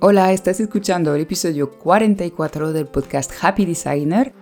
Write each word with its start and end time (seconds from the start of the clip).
Hola, 0.00 0.32
estás 0.32 0.60
escuchando 0.60 1.14
el 1.14 1.22
episodio 1.22 1.70
44 1.70 2.72
del 2.72 2.86
podcast 2.86 3.32
Happy 3.40 3.64
Designer, 3.64 4.32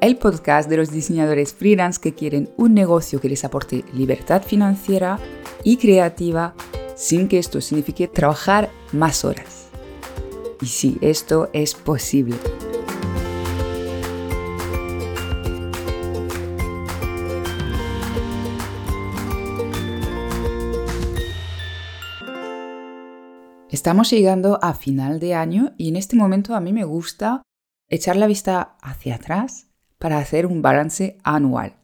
el 0.00 0.16
podcast 0.16 0.68
de 0.68 0.76
los 0.76 0.90
diseñadores 0.90 1.54
freelance 1.54 2.00
que 2.00 2.14
quieren 2.14 2.50
un 2.56 2.74
negocio 2.74 3.20
que 3.20 3.28
les 3.28 3.44
aporte 3.44 3.84
libertad 3.92 4.42
financiera 4.42 5.18
y 5.64 5.76
creativa 5.76 6.54
sin 6.94 7.28
que 7.28 7.38
esto 7.38 7.60
signifique 7.60 8.08
trabajar 8.08 8.70
más 8.92 9.24
horas. 9.24 9.68
Y 10.60 10.66
sí, 10.66 10.98
esto 11.00 11.50
es 11.52 11.74
posible. 11.74 12.36
Estamos 23.82 24.10
llegando 24.10 24.60
a 24.62 24.74
final 24.74 25.18
de 25.18 25.34
año 25.34 25.74
y 25.76 25.88
en 25.88 25.96
este 25.96 26.14
momento 26.14 26.54
a 26.54 26.60
mí 26.60 26.72
me 26.72 26.84
gusta 26.84 27.42
echar 27.88 28.14
la 28.14 28.28
vista 28.28 28.76
hacia 28.80 29.16
atrás 29.16 29.72
para 29.98 30.18
hacer 30.18 30.46
un 30.46 30.62
balance 30.62 31.18
anual. 31.24 31.80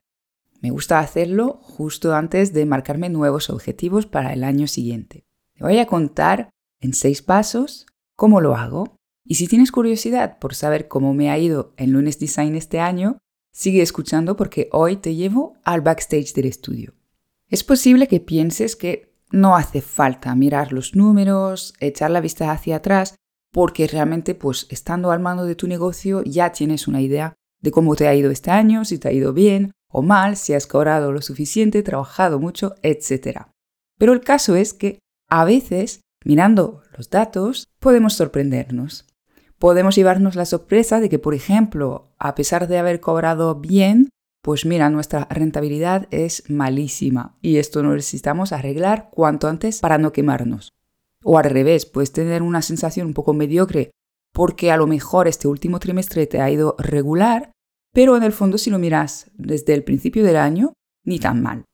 Me 0.61 0.71
gusta 0.71 1.01
hacerlo 1.01 1.59
justo 1.61 2.15
antes 2.15 2.53
de 2.53 2.67
marcarme 2.67 3.09
nuevos 3.09 3.51
objetivos 3.51 4.07
para 4.07 4.33
el 4.33 4.45
año 4.45 4.69
siguiente. 4.69 5.25
Te 5.57 5.65
voy 5.65 5.79
a 5.79 5.87
contar 5.87 6.51
en 6.81 6.95
seis 6.95 7.21
pasos 7.21 7.85
cómo 8.15 8.41
lo 8.41 8.55
hago. 8.55 8.95
Y 9.25 9.35
si 9.35 9.49
tienes 9.49 9.73
curiosidad 9.73 10.39
por 10.39 10.55
saber 10.55 10.87
cómo 10.87 11.15
me 11.15 11.33
ha 11.33 11.39
ido 11.39 11.75
en 11.79 11.91
Lunes 11.91 12.21
Design 12.21 12.55
este 12.55 12.79
año, 12.79 13.19
sigue 13.53 13.83
escuchando 13.83 14.37
porque 14.37 14.69
hoy 14.71 14.99
te 14.99 15.17
llevo 15.17 15.55
al 15.65 15.81
backstage 15.81 16.33
del 16.33 16.47
estudio. 16.47 16.95
Es 17.49 17.65
posible 17.65 18.07
que 18.07 18.21
pienses 18.21 18.77
que 18.77 19.08
no 19.31 19.57
hace 19.57 19.81
falta 19.81 20.35
mirar 20.35 20.73
los 20.73 20.95
números, 20.95 21.75
echar 21.81 22.11
la 22.11 22.21
vista 22.21 22.51
hacia 22.51 22.77
atrás, 22.77 23.15
porque 23.53 23.87
realmente, 23.87 24.35
pues 24.35 24.67
estando 24.71 25.11
al 25.11 25.21
mando 25.21 25.45
de 25.45 25.55
tu 25.55 25.67
negocio, 25.67 26.23
ya 26.25 26.53
tienes 26.53 26.89
una 26.89 27.01
idea 27.01 27.35
de 27.61 27.71
cómo 27.71 27.97
te 27.97 28.09
ha 28.09 28.15
ido 28.15 28.31
este 28.31 28.51
año, 28.51 28.85
si 28.85 28.99
te 28.99 29.09
ha 29.09 29.13
ido 29.13 29.33
bien 29.33 29.73
o 29.91 30.03
mal, 30.03 30.37
si 30.37 30.53
has 30.55 30.67
cobrado 30.67 31.13
lo 31.13 31.23
suficiente, 31.23 31.83
trabajado 31.83 32.39
mucho, 32.39 32.75
etc. 32.83 33.47
Pero 33.99 34.13
el 34.13 34.21
caso 34.21 34.55
es 34.55 34.75
que 34.75 34.99
a 35.29 35.45
veces, 35.45 36.03
mirando 36.25 36.83
los 36.97 37.11
datos, 37.11 37.69
podemos 37.81 38.15
sorprendernos. 38.15 39.07
Podemos 39.59 39.97
llevarnos 39.97 40.37
la 40.37 40.45
sorpresa 40.45 41.01
de 41.01 41.09
que, 41.09 41.19
por 41.19 41.35
ejemplo, 41.35 42.15
a 42.19 42.35
pesar 42.35 42.69
de 42.69 42.79
haber 42.79 43.01
cobrado 43.01 43.57
bien, 43.57 44.09
pues 44.49 44.65
mira, 44.65 44.89
nuestra 44.89 45.27
rentabilidad 45.29 46.09
es 46.11 46.49
malísima 46.49 47.37
y 47.43 47.59
esto 47.59 47.83
lo 47.83 47.93
necesitamos 47.93 48.53
arreglar 48.53 49.11
cuanto 49.11 49.47
antes 49.47 49.81
para 49.81 49.99
no 49.99 50.11
quemarnos. 50.11 50.73
O 51.23 51.37
al 51.37 51.45
revés, 51.45 51.85
puedes 51.85 52.13
tener 52.13 52.41
una 52.41 52.63
sensación 52.63 53.09
un 53.09 53.13
poco 53.13 53.35
mediocre 53.35 53.91
porque 54.33 54.71
a 54.71 54.79
lo 54.79 54.87
mejor 54.87 55.29
este 55.29 55.49
último 55.49 55.79
trimestre 55.81 56.27
te 56.27 56.41
ha 56.41 56.51
ido 56.51 56.77
regular, 56.79 57.53
pero 57.93 58.17
en 58.17 58.23
el 58.23 58.33
fondo 58.33 58.57
si 58.57 58.71
lo 58.71 58.79
miras 58.79 59.31
desde 59.35 59.75
el 59.75 59.85
principio 59.85 60.25
del 60.25 60.39
año, 60.39 60.73
ni 61.05 61.19
tan 61.19 61.43
mal. 61.43 61.67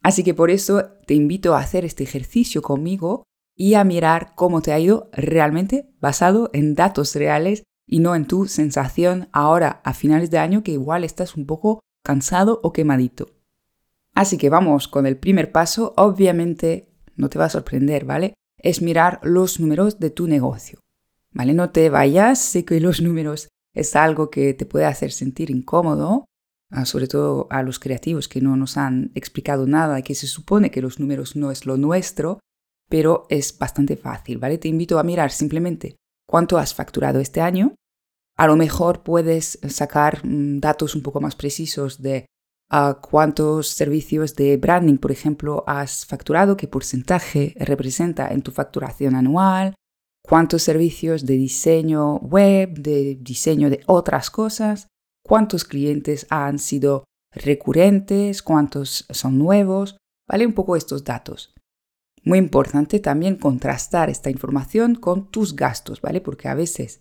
Así 0.00 0.24
que 0.24 0.32
por 0.32 0.50
eso 0.50 0.92
te 1.06 1.12
invito 1.12 1.54
a 1.54 1.60
hacer 1.60 1.84
este 1.84 2.04
ejercicio 2.04 2.62
conmigo 2.62 3.24
y 3.54 3.74
a 3.74 3.84
mirar 3.84 4.32
cómo 4.34 4.62
te 4.62 4.72
ha 4.72 4.78
ido 4.78 5.10
realmente 5.12 5.90
basado 6.00 6.48
en 6.54 6.74
datos 6.74 7.14
reales 7.16 7.64
y 7.86 7.98
no 7.98 8.14
en 8.14 8.26
tu 8.26 8.46
sensación 8.46 9.28
ahora 9.30 9.82
a 9.84 9.92
finales 9.92 10.30
de 10.30 10.38
año 10.38 10.62
que 10.62 10.72
igual 10.72 11.04
estás 11.04 11.36
un 11.36 11.44
poco 11.44 11.80
cansado 12.04 12.60
o 12.62 12.72
quemadito. 12.72 13.30
Así 14.14 14.38
que 14.38 14.50
vamos 14.50 14.86
con 14.86 15.06
el 15.06 15.16
primer 15.16 15.50
paso, 15.50 15.94
obviamente 15.96 16.88
no 17.16 17.28
te 17.28 17.38
va 17.38 17.46
a 17.46 17.50
sorprender, 17.50 18.04
¿vale? 18.04 18.34
Es 18.58 18.80
mirar 18.80 19.20
los 19.22 19.58
números 19.58 19.98
de 19.98 20.10
tu 20.10 20.28
negocio. 20.28 20.80
¿Vale? 21.32 21.52
No 21.52 21.70
te 21.70 21.90
vayas, 21.90 22.38
sé 22.38 22.64
que 22.64 22.78
los 22.78 23.00
números 23.00 23.48
es 23.74 23.96
algo 23.96 24.30
que 24.30 24.54
te 24.54 24.66
puede 24.66 24.84
hacer 24.84 25.10
sentir 25.10 25.50
incómodo, 25.50 26.26
ah, 26.70 26.84
sobre 26.84 27.08
todo 27.08 27.48
a 27.50 27.64
los 27.64 27.80
creativos 27.80 28.28
que 28.28 28.40
no 28.40 28.56
nos 28.56 28.76
han 28.76 29.10
explicado 29.16 29.66
nada 29.66 29.98
y 29.98 30.04
que 30.04 30.14
se 30.14 30.28
supone 30.28 30.70
que 30.70 30.80
los 30.80 31.00
números 31.00 31.34
no 31.34 31.50
es 31.50 31.66
lo 31.66 31.76
nuestro, 31.76 32.38
pero 32.88 33.26
es 33.30 33.58
bastante 33.58 33.96
fácil, 33.96 34.38
¿vale? 34.38 34.58
Te 34.58 34.68
invito 34.68 35.00
a 35.00 35.02
mirar 35.02 35.32
simplemente 35.32 35.96
cuánto 36.28 36.58
has 36.58 36.72
facturado 36.72 37.18
este 37.18 37.40
año, 37.40 37.74
a 38.36 38.46
lo 38.46 38.56
mejor 38.56 39.02
puedes 39.02 39.58
sacar 39.68 40.24
mm, 40.24 40.60
datos 40.60 40.94
un 40.94 41.02
poco 41.02 41.20
más 41.20 41.36
precisos 41.36 42.02
de 42.02 42.26
ah, 42.70 42.98
cuántos 43.00 43.68
servicios 43.68 44.34
de 44.34 44.56
branding, 44.56 44.98
por 44.98 45.12
ejemplo, 45.12 45.64
has 45.66 46.04
facturado, 46.06 46.56
qué 46.56 46.68
porcentaje 46.68 47.54
representa 47.58 48.28
en 48.28 48.42
tu 48.42 48.50
facturación 48.50 49.14
anual, 49.14 49.74
cuántos 50.22 50.62
servicios 50.62 51.26
de 51.26 51.34
diseño 51.34 52.16
web, 52.16 52.78
de 52.78 53.16
diseño 53.20 53.70
de 53.70 53.80
otras 53.86 54.30
cosas, 54.30 54.88
cuántos 55.24 55.64
clientes 55.64 56.26
han 56.30 56.58
sido 56.58 57.04
recurrentes, 57.32 58.42
cuántos 58.42 59.06
son 59.10 59.38
nuevos, 59.38 59.96
¿vale? 60.28 60.46
Un 60.46 60.54
poco 60.54 60.76
estos 60.76 61.04
datos. 61.04 61.52
Muy 62.22 62.38
importante 62.38 63.00
también 63.00 63.36
contrastar 63.36 64.08
esta 64.08 64.30
información 64.30 64.94
con 64.94 65.30
tus 65.30 65.54
gastos, 65.54 66.00
¿vale? 66.00 66.20
Porque 66.20 66.48
a 66.48 66.54
veces 66.54 67.00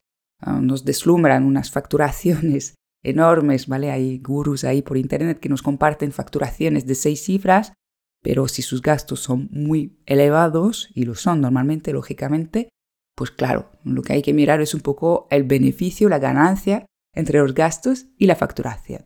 nos 0.62 0.86
deslumbran 0.86 1.46
unas 1.46 1.72
facturaciones 1.72 2.76
enormes, 3.04 3.68
¿vale? 3.68 3.92
Hay 3.92 4.20
gurús 4.20 4.64
ahí 4.64 4.82
por 4.82 4.98
internet 4.98 5.40
que 5.40 5.50
nos 5.50 5.62
comparten 5.62 6.12
facturaciones 6.12 6.86
de 6.86 6.96
seis 6.96 7.24
cifras, 7.24 7.74
pero 8.22 8.48
si 8.48 8.62
sus 8.62 8.82
gastos 8.82 9.20
son 9.20 9.50
muy 9.52 10.00
elevados, 10.06 10.90
y 10.94 11.04
lo 11.04 11.16
son 11.16 11.42
normalmente, 11.42 11.92
lógicamente, 11.92 12.70
pues 13.16 13.32
claro, 13.32 13.72
lo 13.84 14.02
que 14.02 14.14
hay 14.14 14.22
que 14.22 14.34
mirar 14.34 14.62
es 14.62 14.74
un 14.74 14.82
poco 14.82 15.28
el 15.30 15.44
beneficio, 15.44 16.10
la 16.10 16.20
ganancia 16.20 16.86
entre 17.14 17.40
los 17.40 17.54
gastos 17.54 18.08
y 18.18 18.26
la 18.26 18.36
facturación. 18.36 19.06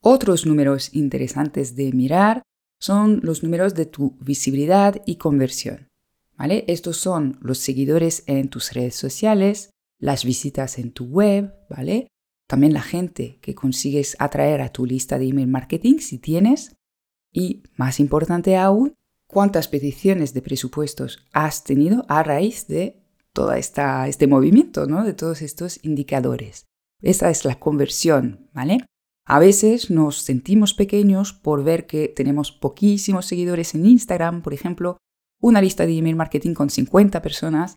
Otros 0.00 0.46
números 0.46 0.94
interesantes 0.94 1.76
de 1.76 1.92
mirar 1.92 2.42
son 2.80 3.20
los 3.22 3.42
números 3.42 3.74
de 3.74 3.86
tu 3.86 4.16
visibilidad 4.20 5.02
y 5.06 5.16
conversión. 5.16 5.88
¿vale? 6.36 6.64
Estos 6.68 6.96
son 6.96 7.38
los 7.40 7.58
seguidores 7.58 8.22
en 8.26 8.48
tus 8.48 8.72
redes 8.72 8.96
sociales, 8.96 9.70
las 9.98 10.24
visitas 10.24 10.78
en 10.78 10.92
tu 10.92 11.06
web, 11.06 11.54
¿vale? 11.68 12.08
También 12.48 12.72
la 12.72 12.82
gente 12.82 13.38
que 13.40 13.54
consigues 13.54 14.16
atraer 14.18 14.60
a 14.60 14.68
tu 14.68 14.86
lista 14.86 15.18
de 15.18 15.26
email 15.26 15.48
marketing 15.48 15.98
si 15.98 16.18
tienes. 16.18 16.76
Y 17.32 17.64
más 17.76 17.98
importante 18.00 18.56
aún, 18.56 18.94
cuántas 19.26 19.68
peticiones 19.68 20.32
de 20.32 20.42
presupuestos 20.42 21.26
has 21.32 21.64
tenido 21.64 22.04
a 22.08 22.22
raíz 22.22 22.66
de 22.68 23.02
todo 23.32 23.52
este 23.52 24.26
movimiento, 24.26 24.86
¿no? 24.86 25.04
De 25.04 25.12
todos 25.12 25.42
estos 25.42 25.84
indicadores. 25.84 26.64
Esa 27.02 27.28
es 27.28 27.44
la 27.44 27.58
conversión, 27.58 28.48
¿vale? 28.54 28.78
A 29.26 29.38
veces 29.38 29.90
nos 29.90 30.22
sentimos 30.22 30.72
pequeños 30.72 31.32
por 31.32 31.64
ver 31.64 31.86
que 31.86 32.08
tenemos 32.08 32.52
poquísimos 32.52 33.26
seguidores 33.26 33.74
en 33.74 33.84
Instagram, 33.84 34.40
por 34.40 34.54
ejemplo, 34.54 34.98
una 35.40 35.60
lista 35.60 35.84
de 35.84 35.98
email 35.98 36.16
marketing 36.16 36.54
con 36.54 36.70
50 36.70 37.20
personas, 37.20 37.74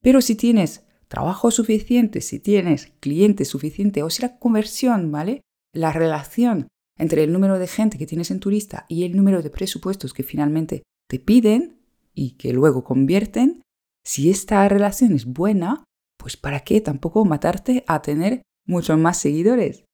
pero 0.00 0.22
si 0.22 0.36
tienes 0.36 0.86
trabajo 1.12 1.50
suficiente, 1.50 2.22
si 2.22 2.40
tienes 2.40 2.94
clientes 2.98 3.46
suficiente 3.46 4.02
o 4.02 4.08
si 4.08 4.22
la 4.22 4.38
conversión, 4.38 5.12
¿vale? 5.12 5.42
La 5.74 5.92
relación 5.92 6.68
entre 6.98 7.22
el 7.22 7.34
número 7.34 7.58
de 7.58 7.66
gente 7.66 7.98
que 7.98 8.06
tienes 8.06 8.30
en 8.30 8.40
tu 8.40 8.48
lista 8.48 8.86
y 8.88 9.04
el 9.04 9.14
número 9.14 9.42
de 9.42 9.50
presupuestos 9.50 10.14
que 10.14 10.22
finalmente 10.22 10.84
te 11.10 11.18
piden 11.18 11.82
y 12.14 12.30
que 12.38 12.54
luego 12.54 12.82
convierten, 12.82 13.60
si 14.02 14.30
esta 14.30 14.66
relación 14.70 15.12
es 15.12 15.26
buena, 15.26 15.84
pues 16.16 16.38
¿para 16.38 16.60
qué 16.60 16.80
tampoco 16.80 17.26
matarte 17.26 17.84
a 17.86 18.00
tener 18.00 18.40
muchos 18.66 18.96
más 18.96 19.18
seguidores? 19.18 19.84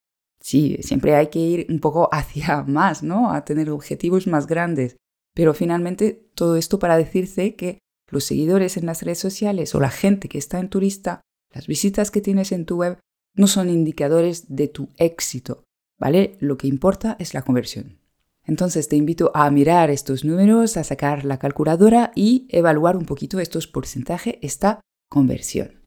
Sí, 0.41 0.77
siempre 0.83 1.17
hay 1.17 1.31
que 1.31 1.41
ir 1.41 1.67
un 1.69 1.81
poco 1.81 2.09
hacia 2.13 2.63
más, 2.69 3.03
¿no? 3.03 3.33
A 3.33 3.45
tener 3.45 3.71
objetivos 3.71 4.29
más 4.29 4.47
grandes. 4.47 4.97
Pero 5.35 5.53
finalmente 5.53 6.31
todo 6.37 6.55
esto 6.55 6.79
para 6.79 6.97
decirte 6.97 7.57
que 7.57 7.81
los 8.09 8.25
seguidores 8.25 8.77
en 8.77 8.87
las 8.87 9.03
redes 9.03 9.19
sociales 9.19 9.75
o 9.75 9.81
la 9.81 9.91
gente 9.91 10.29
que 10.29 10.39
está 10.39 10.59
en 10.59 10.69
tu 10.69 10.81
lista, 10.81 11.21
las 11.53 11.67
visitas 11.67 12.11
que 12.11 12.21
tienes 12.21 12.53
en 12.53 12.65
tu 12.65 12.77
web, 12.77 12.99
no 13.35 13.47
son 13.47 13.71
indicadores 13.71 14.55
de 14.55 14.69
tu 14.69 14.89
éxito, 14.97 15.65
¿vale? 15.99 16.37
Lo 16.41 16.57
que 16.57 16.67
importa 16.67 17.17
es 17.19 17.35
la 17.35 17.43
conversión. 17.43 17.99
Entonces 18.45 18.89
te 18.89 18.97
invito 18.97 19.31
a 19.35 19.51
mirar 19.51 19.91
estos 19.91 20.25
números, 20.25 20.77
a 20.77 20.85
sacar 20.85 21.25
la 21.25 21.39
calculadora 21.39 22.13
y 22.15 22.47
evaluar 22.51 22.97
un 22.97 23.05
poquito 23.05 23.41
estos 23.41 23.67
porcentajes, 23.67 24.37
esta 24.41 24.81
conversión. 25.11 25.85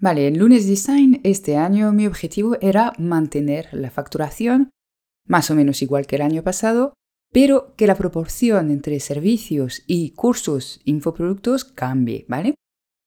Vale, 0.00 0.26
en 0.26 0.38
Lunes 0.38 0.66
Design 0.66 1.20
este 1.24 1.56
año 1.56 1.92
mi 1.92 2.06
objetivo 2.06 2.56
era 2.60 2.92
mantener 2.98 3.68
la 3.72 3.90
facturación 3.90 4.70
más 5.28 5.50
o 5.50 5.54
menos 5.54 5.82
igual 5.82 6.06
que 6.06 6.16
el 6.16 6.22
año 6.22 6.42
pasado, 6.42 6.94
pero 7.32 7.74
que 7.76 7.86
la 7.86 7.96
proporción 7.96 8.70
entre 8.70 9.00
servicios 9.00 9.82
y 9.86 10.10
cursos 10.10 10.80
infoproductos 10.84 11.64
cambie, 11.64 12.24
¿vale? 12.28 12.54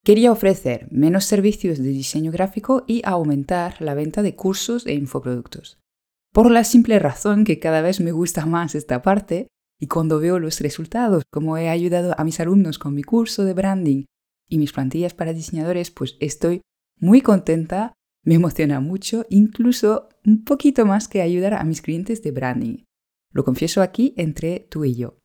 Quería 0.04 0.32
ofrecer 0.32 0.88
menos 0.92 1.26
servicios 1.26 1.78
de 1.78 1.90
diseño 1.90 2.32
gráfico 2.32 2.84
y 2.88 3.02
aumentar 3.06 3.82
la 3.82 3.94
venta 3.94 4.24
de 4.24 4.36
cursos 4.36 4.88
e 4.88 4.94
infoproductos. 4.94 5.80
Por 6.34 6.50
la 6.50 6.64
simple 6.64 6.98
razón 6.98 7.44
que 7.44 7.60
cada 7.60 7.82
vez 7.82 8.00
me 8.00 8.12
gusta 8.12 8.46
más 8.46 8.74
esta 8.74 9.02
parte 9.02 9.48
y 9.80 9.88
cuando 9.88 10.20
veo 10.20 10.40
los 10.40 10.60
resultados, 10.60 11.24
como 11.32 11.58
he 11.58 11.70
ayudado 11.70 12.16
a 12.18 12.24
mis 12.24 12.40
alumnos 12.40 12.80
con 12.80 12.96
mi 12.96 13.04
curso 13.04 13.44
de 13.46 13.54
branding 13.54 14.06
y 14.48 14.58
mis 14.58 14.74
plantillas 14.74 15.14
para 15.14 15.34
diseñadores, 15.34 15.92
pues 15.92 16.18
estoy 16.20 16.62
muy 17.00 17.22
contenta, 17.22 17.94
me 18.24 18.36
emociona 18.36 18.80
mucho, 18.80 19.26
incluso 19.30 20.10
un 20.26 20.44
poquito 20.44 20.86
más 20.86 21.08
que 21.08 21.22
ayudar 21.22 21.56
a 21.56 21.64
mis 21.64 21.82
clientes 21.82 22.22
de 22.22 22.32
branding. 22.32 22.78
Lo 23.32 23.44
confieso 23.44 23.82
aquí 23.82 24.14
entre 24.18 24.68
tú 24.70 24.86
y 24.86 24.96
yo. 24.96 25.18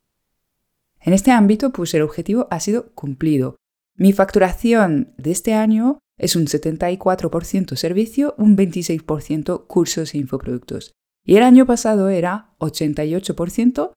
En 1.00 1.12
este 1.12 1.30
ámbito, 1.30 1.70
pues 1.70 1.94
el 1.94 2.02
objetivo 2.02 2.48
ha 2.50 2.60
sido 2.60 2.92
cumplido. 2.94 3.56
Mi 3.96 4.12
facturación 4.12 5.14
de 5.16 5.30
este 5.30 5.54
año 5.54 6.00
es 6.18 6.36
un 6.36 6.46
74% 6.46 7.76
servicio, 7.76 8.34
un 8.38 8.56
26% 8.56 9.66
cursos 9.66 10.14
e 10.14 10.18
infoproductos. 10.18 10.92
Y 11.24 11.36
el 11.36 11.42
año 11.42 11.66
pasado 11.66 12.08
era 12.08 12.54
88% 12.58 13.92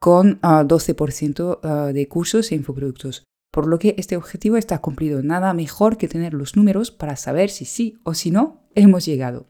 con 0.00 0.40
12% 0.40 1.60
ah, 1.62 1.86
ah, 1.86 1.92
de 1.92 2.08
cursos 2.08 2.50
e 2.52 2.54
infoproductos. 2.54 3.24
Por 3.50 3.66
lo 3.66 3.78
que 3.78 3.94
este 3.98 4.16
objetivo 4.16 4.56
está 4.56 4.80
cumplido. 4.80 5.22
Nada 5.22 5.54
mejor 5.54 5.96
que 5.96 6.08
tener 6.08 6.34
los 6.34 6.56
números 6.56 6.90
para 6.90 7.16
saber 7.16 7.50
si 7.50 7.64
sí 7.64 7.98
o 8.02 8.14
si 8.14 8.30
no 8.30 8.68
hemos 8.74 9.06
llegado. 9.06 9.48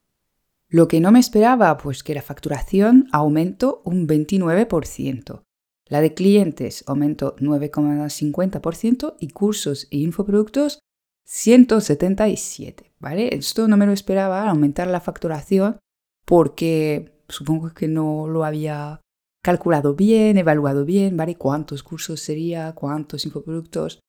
Lo 0.74 0.88
que 0.88 0.98
no 0.98 1.12
me 1.12 1.20
esperaba, 1.20 1.76
pues 1.76 2.02
que 2.02 2.16
la 2.16 2.20
facturación 2.20 3.06
aumentó 3.12 3.80
un 3.84 4.08
29%. 4.08 5.44
La 5.86 6.00
de 6.00 6.14
clientes 6.14 6.82
aumentó 6.88 7.36
9,50% 7.36 9.14
y 9.20 9.28
cursos 9.28 9.86
e 9.92 9.98
infoproductos 9.98 10.80
177, 11.26 12.92
¿vale? 12.98 13.36
Esto 13.36 13.68
no 13.68 13.76
me 13.76 13.86
lo 13.86 13.92
esperaba, 13.92 14.50
aumentar 14.50 14.88
la 14.88 14.98
facturación, 14.98 15.78
porque 16.24 17.22
supongo 17.28 17.72
que 17.72 17.86
no 17.86 18.26
lo 18.26 18.44
había 18.44 19.00
calculado 19.44 19.94
bien, 19.94 20.38
evaluado 20.38 20.84
bien, 20.84 21.16
¿vale? 21.16 21.36
Cuántos 21.36 21.84
cursos 21.84 22.18
sería, 22.18 22.72
cuántos 22.72 23.24
infoproductos. 23.24 24.00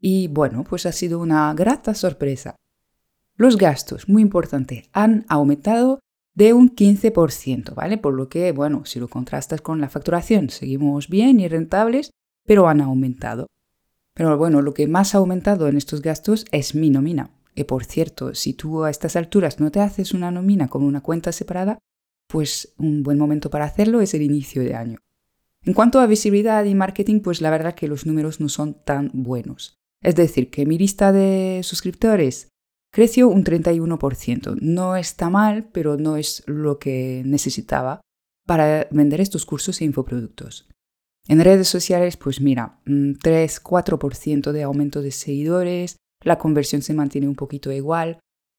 Y 0.00 0.28
bueno, 0.28 0.62
pues 0.62 0.86
ha 0.86 0.92
sido 0.92 1.18
una 1.18 1.52
grata 1.54 1.94
sorpresa. 1.94 2.54
Los 3.34 3.56
gastos, 3.56 4.08
muy 4.08 4.22
importante, 4.22 4.88
han 4.92 5.26
aumentado 5.28 5.98
de 6.34 6.52
un 6.52 6.74
15%, 6.74 7.74
¿vale? 7.74 7.98
Por 7.98 8.14
lo 8.14 8.28
que, 8.28 8.52
bueno, 8.52 8.84
si 8.84 8.98
lo 8.98 9.08
contrastas 9.08 9.60
con 9.60 9.80
la 9.80 9.88
facturación, 9.88 10.50
seguimos 10.50 11.08
bien 11.08 11.40
y 11.40 11.48
rentables, 11.48 12.10
pero 12.46 12.68
han 12.68 12.80
aumentado. 12.80 13.46
Pero 14.14 14.36
bueno, 14.36 14.62
lo 14.62 14.74
que 14.74 14.86
más 14.86 15.14
ha 15.14 15.18
aumentado 15.18 15.68
en 15.68 15.76
estos 15.76 16.02
gastos 16.02 16.44
es 16.52 16.74
mi 16.74 16.90
nómina. 16.90 17.30
Y 17.54 17.64
por 17.64 17.84
cierto, 17.84 18.34
si 18.34 18.54
tú 18.54 18.84
a 18.84 18.90
estas 18.90 19.16
alturas 19.16 19.60
no 19.60 19.70
te 19.70 19.80
haces 19.80 20.14
una 20.14 20.30
nómina 20.30 20.68
con 20.68 20.82
una 20.82 21.02
cuenta 21.02 21.32
separada, 21.32 21.78
pues 22.26 22.74
un 22.78 23.02
buen 23.02 23.18
momento 23.18 23.50
para 23.50 23.66
hacerlo 23.66 24.00
es 24.00 24.14
el 24.14 24.22
inicio 24.22 24.62
de 24.62 24.74
año. 24.74 24.98
En 25.64 25.74
cuanto 25.74 26.00
a 26.00 26.06
visibilidad 26.06 26.64
y 26.64 26.74
marketing, 26.74 27.20
pues 27.20 27.40
la 27.40 27.50
verdad 27.50 27.74
que 27.74 27.88
los 27.88 28.06
números 28.06 28.40
no 28.40 28.48
son 28.48 28.82
tan 28.84 29.10
buenos. 29.12 29.78
Es 30.00 30.16
decir, 30.16 30.50
que 30.50 30.66
mi 30.66 30.78
lista 30.78 31.12
de 31.12 31.60
suscriptores 31.62 32.51
creció 32.92 33.28
un 33.28 33.44
31%. 33.44 34.58
No 34.60 34.96
está 34.96 35.30
mal, 35.30 35.68
pero 35.72 35.96
no 35.96 36.16
es 36.16 36.42
lo 36.46 36.78
que 36.78 37.22
necesitaba 37.24 38.00
para 38.46 38.86
vender 38.90 39.20
estos 39.20 39.46
cursos 39.46 39.80
e 39.80 39.84
infoproductos. 39.84 40.68
En 41.28 41.42
redes 41.42 41.68
sociales, 41.68 42.16
pues 42.16 42.40
mira, 42.40 42.80
3-4% 42.84 44.48
mm, 44.48 44.52
de 44.52 44.62
aumento 44.62 45.02
de 45.02 45.12
seguidores, 45.12 45.96
la 46.22 46.38
conversión 46.38 46.82
se 46.82 46.94
mantiene 46.94 47.28
un 47.28 47.36
poquito 47.36 47.70
igual, 47.70 48.18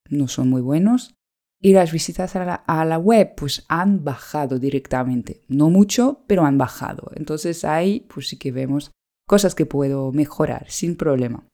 no 0.09 0.27
son 0.27 0.49
muy 0.49 0.61
buenos. 0.61 1.13
Y 1.61 1.71
las 1.71 1.93
visitas 1.93 2.35
a 2.35 2.43
la, 2.43 2.55
a 2.55 2.83
la, 2.83 2.97
web, 2.97 3.35
pues 3.37 3.63
han 3.69 4.03
bajado 4.03 4.59
directamente. 4.59 5.41
No 5.47 5.69
mucho, 5.69 6.23
pero 6.27 6.43
han 6.43 6.57
bajado. 6.57 7.11
Entonces 7.15 7.63
ahí, 7.63 8.05
pues 8.13 8.27
sí 8.27 8.37
que 8.37 8.51
vemos 8.51 8.91
cosas 9.27 9.55
que 9.55 9.65
puedo 9.65 10.11
mejorar 10.11 10.65
sin 10.69 10.97
problema. 10.97 11.47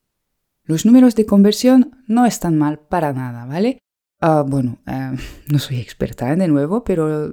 Los 0.69 0.85
números 0.85 1.15
de 1.15 1.25
conversión 1.25 1.97
no 2.05 2.27
están 2.27 2.55
mal 2.55 2.77
para 2.77 3.11
nada, 3.11 3.45
¿vale? 3.45 3.79
Ah, 4.21 4.45
bueno, 4.47 4.77
eh, 4.85 5.15
no 5.51 5.57
soy 5.57 5.77
experta 5.77 6.31
¿eh? 6.31 6.35
de 6.35 6.47
nuevo, 6.47 6.83
pero 6.83 7.25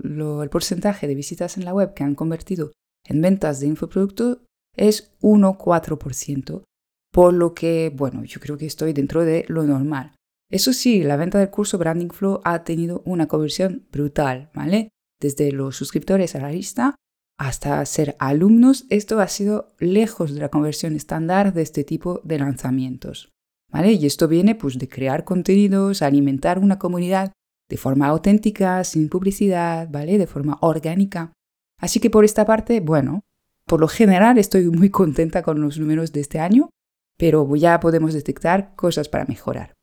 el 0.42 0.48
porcentaje 0.48 1.06
de 1.06 1.14
visitas 1.14 1.58
en 1.58 1.66
la 1.66 1.74
web 1.74 1.92
que 1.92 2.02
han 2.02 2.14
convertido 2.14 2.72
en 3.04 3.20
ventas 3.20 3.60
de 3.60 3.66
infoproducto 3.66 4.40
es 4.74 5.14
1,4%, 5.20 6.64
por 7.12 7.34
lo 7.34 7.52
que, 7.52 7.92
bueno, 7.94 8.24
yo 8.24 8.40
creo 8.40 8.56
que 8.56 8.64
estoy 8.64 8.94
dentro 8.94 9.22
de 9.22 9.44
lo 9.48 9.64
normal. 9.64 10.16
Eso 10.50 10.72
sí, 10.72 11.02
la 11.02 11.16
venta 11.16 11.38
del 11.38 11.50
curso 11.50 11.76
Branding 11.76 12.08
Flow 12.08 12.40
ha 12.42 12.64
tenido 12.64 13.02
una 13.04 13.28
conversión 13.28 13.86
brutal, 13.92 14.48
¿vale? 14.54 14.88
Desde 15.20 15.52
los 15.52 15.76
suscriptores 15.76 16.34
a 16.34 16.40
la 16.40 16.50
lista 16.50 16.94
hasta 17.38 17.84
ser 17.84 18.16
alumnos, 18.18 18.86
esto 18.88 19.20
ha 19.20 19.28
sido 19.28 19.74
lejos 19.78 20.34
de 20.34 20.40
la 20.40 20.48
conversión 20.48 20.96
estándar 20.96 21.52
de 21.52 21.62
este 21.62 21.84
tipo 21.84 22.20
de 22.24 22.38
lanzamientos, 22.38 23.32
¿vale? 23.70 23.92
Y 23.92 24.06
esto 24.06 24.26
viene 24.28 24.54
pues 24.54 24.78
de 24.78 24.88
crear 24.88 25.24
contenidos, 25.24 26.02
alimentar 26.02 26.58
una 26.58 26.78
comunidad 26.78 27.32
de 27.68 27.76
forma 27.76 28.06
auténtica, 28.06 28.82
sin 28.84 29.08
publicidad, 29.08 29.88
¿vale? 29.90 30.18
De 30.18 30.26
forma 30.26 30.58
orgánica. 30.60 31.32
Así 31.78 32.00
que 32.00 32.10
por 32.10 32.24
esta 32.24 32.46
parte, 32.46 32.80
bueno, 32.80 33.22
por 33.66 33.80
lo 33.80 33.88
general 33.88 34.38
estoy 34.38 34.66
muy 34.70 34.90
contenta 34.90 35.42
con 35.42 35.60
los 35.60 35.78
números 35.78 36.12
de 36.12 36.20
este 36.20 36.38
año, 36.38 36.70
pero 37.18 37.54
ya 37.56 37.80
podemos 37.80 38.14
detectar 38.14 38.74
cosas 38.76 39.08
para 39.08 39.26
mejorar. 39.26 39.74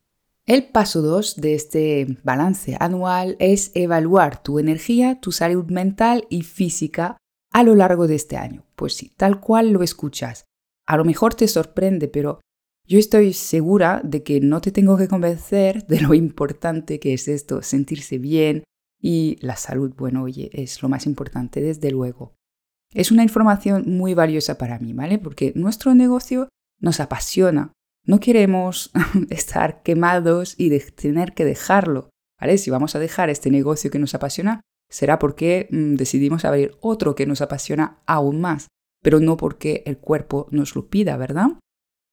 El 0.46 0.66
paso 0.66 1.02
2 1.02 1.40
de 1.40 1.54
este 1.56 2.18
balance 2.24 2.76
anual 2.80 3.38
es 3.40 3.72
evaluar 3.76 4.42
tu 4.42 4.60
energía, 4.60 5.20
tu 5.22 5.32
salud 5.32 5.66
mental 5.70 6.26
y 6.30 6.42
física 6.42 7.18
a 7.54 7.64
lo 7.64 7.76
largo 7.76 8.08
de 8.08 8.16
este 8.16 8.36
año. 8.36 8.66
Pues 8.76 8.96
sí, 8.96 9.14
tal 9.16 9.40
cual 9.40 9.72
lo 9.72 9.84
escuchas. 9.84 10.46
A 10.86 10.98
lo 10.98 11.06
mejor 11.06 11.36
te 11.36 11.48
sorprende, 11.48 12.08
pero 12.10 12.42
yo 12.86 13.00
estoy 13.00 13.32
segura 13.34 14.02
de 14.04 14.24
que 14.24 14.42
no 14.42 14.60
te 14.60 14.72
tengo 14.72 14.98
que 14.98 15.08
convencer 15.08 15.88
de 15.88 16.02
lo 16.02 16.14
importante 16.14 17.00
que 17.00 17.14
es 17.14 17.30
esto, 17.30 17.62
sentirse 17.62 18.18
bien, 18.18 18.64
y 19.00 19.38
la 19.42 19.58
salud, 19.58 19.94
bueno, 19.98 20.24
oye, 20.24 20.50
es 20.54 20.82
lo 20.82 20.88
más 20.88 21.06
importante, 21.06 21.62
desde 21.62 21.92
luego. 21.92 22.36
Es 22.94 23.12
una 23.12 23.24
información 23.24 23.84
muy 23.88 24.14
valiosa 24.14 24.58
para 24.58 24.80
mí, 24.80 24.94
¿vale? 24.94 25.20
Porque 25.20 25.52
nuestro 25.56 25.94
negocio 25.94 26.48
nos 26.80 27.02
apasiona. 27.02 27.74
No 28.06 28.20
queremos 28.20 28.92
estar 29.30 29.84
quemados 29.84 30.56
y 30.58 30.78
tener 30.80 31.34
que 31.34 31.44
dejarlo, 31.44 32.10
¿vale? 32.40 32.58
Si 32.58 32.70
vamos 32.70 32.96
a 32.96 33.00
dejar 33.00 33.30
este 33.30 33.52
negocio 33.52 33.92
que 33.92 34.00
nos 34.00 34.16
apasiona, 34.16 34.62
será 34.94 35.18
porque 35.18 35.68
mm, 35.72 35.96
decidimos 35.96 36.46
abrir 36.46 36.78
otro 36.80 37.16
que 37.16 37.26
nos 37.26 37.42
apasiona 37.42 38.04
aún 38.06 38.40
más, 38.40 38.68
pero 39.02 39.20
no 39.20 39.38
porque 39.38 39.82
el 39.88 39.98
cuerpo 39.98 40.48
nos 40.52 40.76
lo 40.76 40.88
pida, 40.88 41.18
¿verdad? 41.18 41.48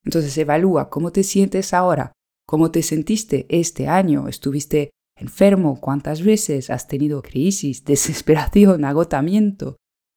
Entonces 0.03 0.37
evalúa 0.39 0.89
cómo 0.89 1.13
te 1.13 1.23
sientes 1.23 1.75
ahora, 1.75 2.13
cómo 2.47 2.71
te 2.71 2.83
sentiste 2.83 3.45
este 3.51 3.87
año, 3.87 4.29
estuviste 4.29 4.91
enfermo, 5.15 5.79
cuántas 5.79 6.23
veces 6.23 6.71
has 6.71 6.89
tenido 6.89 7.21
crisis, 7.21 7.85
desesperación, 7.85 8.87
agotamiento, 8.87 9.77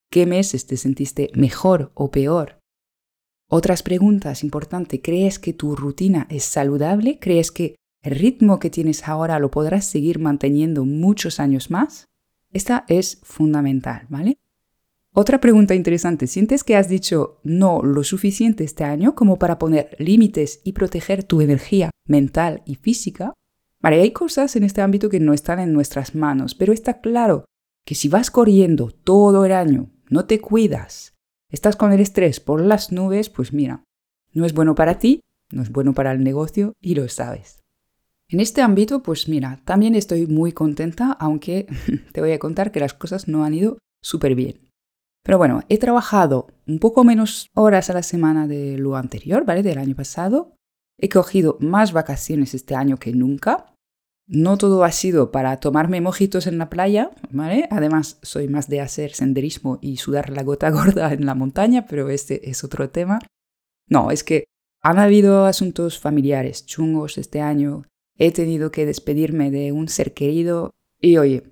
qué 0.10 0.26
meses 0.26 0.66
te 0.66 0.78
sentiste 0.78 1.32
mejor 1.36 1.92
o 1.96 2.12
peor. 2.12 2.60
Otras 3.50 3.84
preguntas 3.84 4.42
importantes, 4.42 5.02
¿crees 5.04 5.38
que 5.38 5.52
tu 5.52 5.76
rutina 5.76 6.28
es 6.30 6.46
saludable? 6.46 7.20
¿Crees 7.20 7.52
que 7.52 7.76
el 8.02 8.16
ritmo 8.16 8.60
que 8.60 8.70
tienes 8.70 9.06
ahora 9.06 9.38
lo 9.40 9.52
podrás 9.52 9.84
seguir 9.86 10.20
manteniendo 10.20 10.86
muchos 10.86 11.42
años 11.42 11.70
más? 11.70 12.06
Esta 12.54 12.86
es 12.88 13.20
fundamental, 13.24 14.06
¿vale? 14.10 14.38
Otra 15.16 15.40
pregunta 15.40 15.76
interesante, 15.76 16.28
¿sientes 16.28 16.64
que 16.64 16.76
has 16.76 16.90
dicho 16.90 17.40
no 17.44 17.82
lo 17.84 18.04
suficiente 18.04 18.64
este 18.64 18.84
año 18.84 19.14
como 19.14 19.38
para 19.38 19.60
poner 19.60 19.96
límites 20.00 20.62
y 20.64 20.74
proteger 20.74 21.24
tu 21.24 21.42
energía 21.42 21.92
mental 22.08 22.64
y 22.66 22.76
física? 22.76 23.34
Vale, 23.80 24.02
hay 24.02 24.12
cosas 24.12 24.56
en 24.56 24.64
este 24.64 24.82
ámbito 24.82 25.10
que 25.10 25.20
no 25.20 25.34
están 25.34 25.60
en 25.60 25.74
nuestras 25.74 26.16
manos, 26.16 26.56
pero 26.56 26.74
está 26.74 27.00
claro 27.02 27.46
que 27.86 27.96
si 27.96 28.08
vas 28.08 28.32
corriendo 28.32 28.90
todo 28.90 29.46
el 29.46 29.52
año, 29.52 29.92
no 30.10 30.26
te 30.26 30.40
cuidas, 30.40 31.16
estás 31.50 31.76
con 31.76 31.92
el 31.92 32.00
estrés 32.00 32.40
por 32.40 32.62
las 32.62 32.92
nubes, 32.92 33.30
pues 33.30 33.54
mira, 33.54 33.84
no 34.32 34.46
es 34.46 34.54
bueno 34.54 34.74
para 34.74 35.00
ti, 35.00 35.22
no 35.52 35.62
es 35.62 35.72
bueno 35.72 35.94
para 35.94 36.12
el 36.12 36.24
negocio 36.24 36.74
y 36.82 36.96
lo 36.96 37.08
sabes. 37.10 37.63
En 38.34 38.40
este 38.40 38.64
ámbito, 38.64 39.04
pues 39.04 39.30
mira, 39.30 39.62
también 39.64 39.94
estoy 39.94 40.26
muy 40.26 40.54
contenta, 40.54 41.12
aunque 41.12 41.68
te 42.14 42.20
voy 42.20 42.32
a 42.32 42.40
contar 42.40 42.72
que 42.72 42.80
las 42.80 42.96
cosas 42.96 43.28
no 43.28 43.46
han 43.46 43.54
ido 43.54 43.78
súper 44.02 44.34
bien. 44.34 44.72
Pero 45.24 45.38
bueno, 45.38 45.62
he 45.70 45.78
trabajado 45.78 46.48
un 46.66 46.80
poco 46.80 47.04
menos 47.04 47.46
horas 47.54 47.92
a 47.92 47.94
la 47.94 48.02
semana 48.02 48.48
de 48.48 48.80
lo 48.80 48.96
anterior, 48.96 49.46
¿vale? 49.46 49.62
Del 49.62 49.78
año 49.78 49.96
pasado. 49.96 50.56
He 51.00 51.10
cogido 51.10 51.58
más 51.60 51.94
vacaciones 51.94 52.56
este 52.56 52.74
año 52.74 52.98
que 52.98 53.12
nunca. 53.12 53.72
No 54.28 54.58
todo 54.58 54.84
ha 54.84 54.92
sido 54.92 55.32
para 55.32 55.60
tomarme 55.60 56.02
mojitos 56.02 56.48
en 56.48 56.58
la 56.58 56.72
playa, 56.72 57.12
¿vale? 57.30 57.68
Además, 57.70 58.18
soy 58.24 58.48
más 58.48 58.68
de 58.68 58.82
hacer 58.82 59.14
senderismo 59.14 59.78
y 59.80 59.98
sudar 59.98 60.32
la 60.32 60.42
gota 60.42 60.70
gorda 60.72 61.14
en 61.14 61.28
la 61.28 61.36
montaña, 61.36 61.86
pero 61.86 62.10
este 62.10 62.50
es 62.50 62.64
otro 62.64 62.90
tema. 62.90 63.20
No, 63.88 64.10
es 64.10 64.24
que 64.24 64.46
han 64.82 64.98
habido 64.98 65.46
asuntos 65.46 66.00
familiares 66.00 66.66
chungos 66.66 67.20
este 67.20 67.40
año. 67.40 67.86
He 68.18 68.32
tenido 68.32 68.72
que 68.72 68.86
despedirme 68.86 69.52
de 69.52 69.72
un 69.72 69.88
ser 69.88 70.14
querido 70.14 70.72
y 71.00 71.18
oye, 71.18 71.44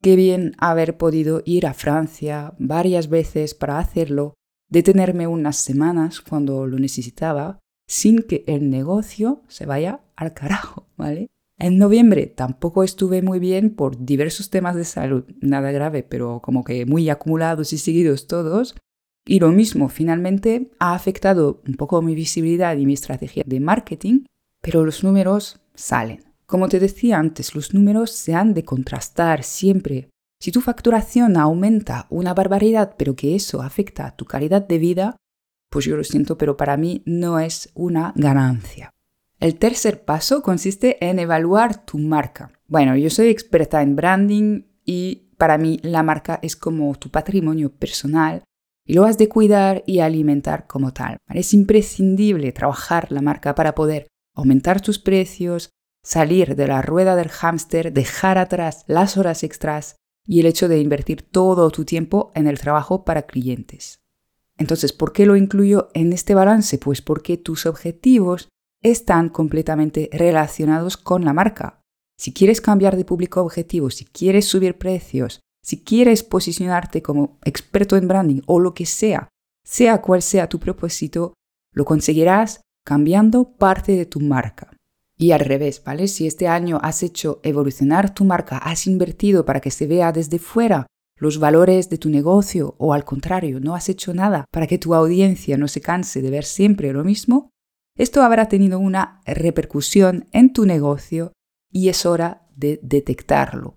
qué 0.00 0.16
bien 0.16 0.54
haber 0.58 0.96
podido 0.96 1.42
ir 1.44 1.66
a 1.66 1.74
Francia 1.74 2.54
varias 2.58 3.08
veces 3.08 3.54
para 3.54 3.78
hacerlo, 3.78 4.34
detenerme 4.68 5.26
unas 5.26 5.56
semanas 5.56 6.20
cuando 6.20 6.66
lo 6.66 6.78
necesitaba, 6.78 7.58
sin 7.86 8.22
que 8.22 8.44
el 8.46 8.70
negocio 8.70 9.42
se 9.48 9.66
vaya 9.66 10.00
al 10.16 10.34
carajo, 10.34 10.86
¿vale? 10.96 11.28
En 11.58 11.78
noviembre 11.78 12.26
tampoco 12.26 12.82
estuve 12.82 13.22
muy 13.22 13.38
bien 13.38 13.74
por 13.74 14.04
diversos 14.04 14.50
temas 14.50 14.74
de 14.74 14.84
salud, 14.84 15.24
nada 15.40 15.70
grave, 15.70 16.02
pero 16.02 16.40
como 16.42 16.64
que 16.64 16.84
muy 16.84 17.08
acumulados 17.08 17.72
y 17.72 17.78
seguidos 17.78 18.26
todos. 18.26 18.74
Y 19.24 19.38
lo 19.38 19.50
mismo, 19.52 19.88
finalmente 19.88 20.70
ha 20.80 20.94
afectado 20.94 21.62
un 21.66 21.74
poco 21.74 22.02
mi 22.02 22.14
visibilidad 22.14 22.76
y 22.76 22.86
mi 22.86 22.94
estrategia 22.94 23.44
de 23.46 23.60
marketing, 23.60 24.24
pero 24.60 24.84
los 24.84 25.04
números 25.04 25.60
salen. 25.74 26.24
Como 26.46 26.68
te 26.68 26.78
decía 26.78 27.18
antes, 27.18 27.54
los 27.54 27.74
números 27.74 28.10
se 28.10 28.34
han 28.34 28.54
de 28.54 28.64
contrastar 28.64 29.42
siempre. 29.42 30.08
Si 30.40 30.52
tu 30.52 30.60
facturación 30.60 31.36
aumenta 31.36 32.06
una 32.10 32.34
barbaridad, 32.34 32.94
pero 32.98 33.16
que 33.16 33.34
eso 33.34 33.62
afecta 33.62 34.06
a 34.06 34.16
tu 34.16 34.24
calidad 34.24 34.66
de 34.66 34.78
vida, 34.78 35.16
pues 35.70 35.86
yo 35.86 35.96
lo 35.96 36.04
siento, 36.04 36.38
pero 36.38 36.56
para 36.56 36.76
mí 36.76 37.02
no 37.06 37.40
es 37.40 37.70
una 37.74 38.12
ganancia. 38.14 38.90
El 39.40 39.56
tercer 39.56 40.04
paso 40.04 40.42
consiste 40.42 41.04
en 41.04 41.18
evaluar 41.18 41.84
tu 41.84 41.98
marca. 41.98 42.52
Bueno, 42.68 42.96
yo 42.96 43.10
soy 43.10 43.28
experta 43.28 43.82
en 43.82 43.96
branding 43.96 44.62
y 44.84 45.30
para 45.36 45.58
mí 45.58 45.80
la 45.82 46.02
marca 46.02 46.38
es 46.42 46.56
como 46.56 46.94
tu 46.94 47.10
patrimonio 47.10 47.72
personal 47.72 48.44
y 48.86 48.94
lo 48.94 49.04
has 49.04 49.18
de 49.18 49.28
cuidar 49.28 49.82
y 49.86 50.00
alimentar 50.00 50.66
como 50.66 50.92
tal. 50.92 51.16
Es 51.32 51.52
imprescindible 51.54 52.52
trabajar 52.52 53.10
la 53.10 53.22
marca 53.22 53.54
para 53.54 53.74
poder 53.74 54.06
aumentar 54.34 54.80
tus 54.80 54.98
precios, 54.98 55.70
salir 56.02 56.56
de 56.56 56.66
la 56.66 56.82
rueda 56.82 57.16
del 57.16 57.28
hámster, 57.28 57.92
dejar 57.92 58.38
atrás 58.38 58.84
las 58.86 59.16
horas 59.16 59.42
extras 59.42 59.96
y 60.26 60.40
el 60.40 60.46
hecho 60.46 60.68
de 60.68 60.80
invertir 60.80 61.22
todo 61.22 61.70
tu 61.70 61.84
tiempo 61.84 62.30
en 62.34 62.46
el 62.46 62.58
trabajo 62.58 63.04
para 63.04 63.22
clientes. 63.22 64.00
Entonces, 64.56 64.92
¿por 64.92 65.12
qué 65.12 65.26
lo 65.26 65.36
incluyo 65.36 65.88
en 65.94 66.12
este 66.12 66.34
balance? 66.34 66.78
Pues 66.78 67.02
porque 67.02 67.36
tus 67.36 67.66
objetivos 67.66 68.48
están 68.82 69.28
completamente 69.28 70.08
relacionados 70.12 70.96
con 70.96 71.24
la 71.24 71.32
marca. 71.32 71.80
Si 72.16 72.32
quieres 72.32 72.60
cambiar 72.60 72.96
de 72.96 73.04
público 73.04 73.40
objetivo, 73.40 73.90
si 73.90 74.04
quieres 74.04 74.46
subir 74.46 74.78
precios, 74.78 75.40
si 75.62 75.82
quieres 75.82 76.22
posicionarte 76.22 77.02
como 77.02 77.38
experto 77.44 77.96
en 77.96 78.06
branding 78.06 78.42
o 78.46 78.60
lo 78.60 78.74
que 78.74 78.86
sea, 78.86 79.28
sea 79.64 80.02
cual 80.02 80.22
sea 80.22 80.48
tu 80.48 80.60
propósito, 80.60 81.34
lo 81.72 81.84
conseguirás 81.84 82.60
cambiando 82.84 83.56
parte 83.56 83.92
de 83.92 84.06
tu 84.06 84.20
marca. 84.20 84.70
Y 85.16 85.32
al 85.32 85.40
revés, 85.40 85.82
¿vale? 85.84 86.08
Si 86.08 86.26
este 86.26 86.48
año 86.48 86.78
has 86.82 87.02
hecho 87.02 87.40
evolucionar 87.42 88.14
tu 88.14 88.24
marca, 88.24 88.58
has 88.58 88.86
invertido 88.86 89.44
para 89.44 89.60
que 89.60 89.70
se 89.70 89.86
vea 89.86 90.12
desde 90.12 90.38
fuera 90.38 90.86
los 91.16 91.38
valores 91.38 91.88
de 91.88 91.98
tu 91.98 92.10
negocio 92.10 92.74
o 92.78 92.92
al 92.92 93.04
contrario, 93.04 93.60
no 93.60 93.74
has 93.74 93.88
hecho 93.88 94.12
nada 94.12 94.44
para 94.50 94.66
que 94.66 94.78
tu 94.78 94.94
audiencia 94.94 95.56
no 95.56 95.68
se 95.68 95.80
canse 95.80 96.20
de 96.20 96.30
ver 96.30 96.44
siempre 96.44 96.92
lo 96.92 97.04
mismo, 97.04 97.50
esto 97.96 98.22
habrá 98.22 98.48
tenido 98.48 98.80
una 98.80 99.20
repercusión 99.24 100.26
en 100.32 100.52
tu 100.52 100.66
negocio 100.66 101.32
y 101.70 101.88
es 101.88 102.04
hora 102.04 102.48
de 102.56 102.80
detectarlo. 102.82 103.76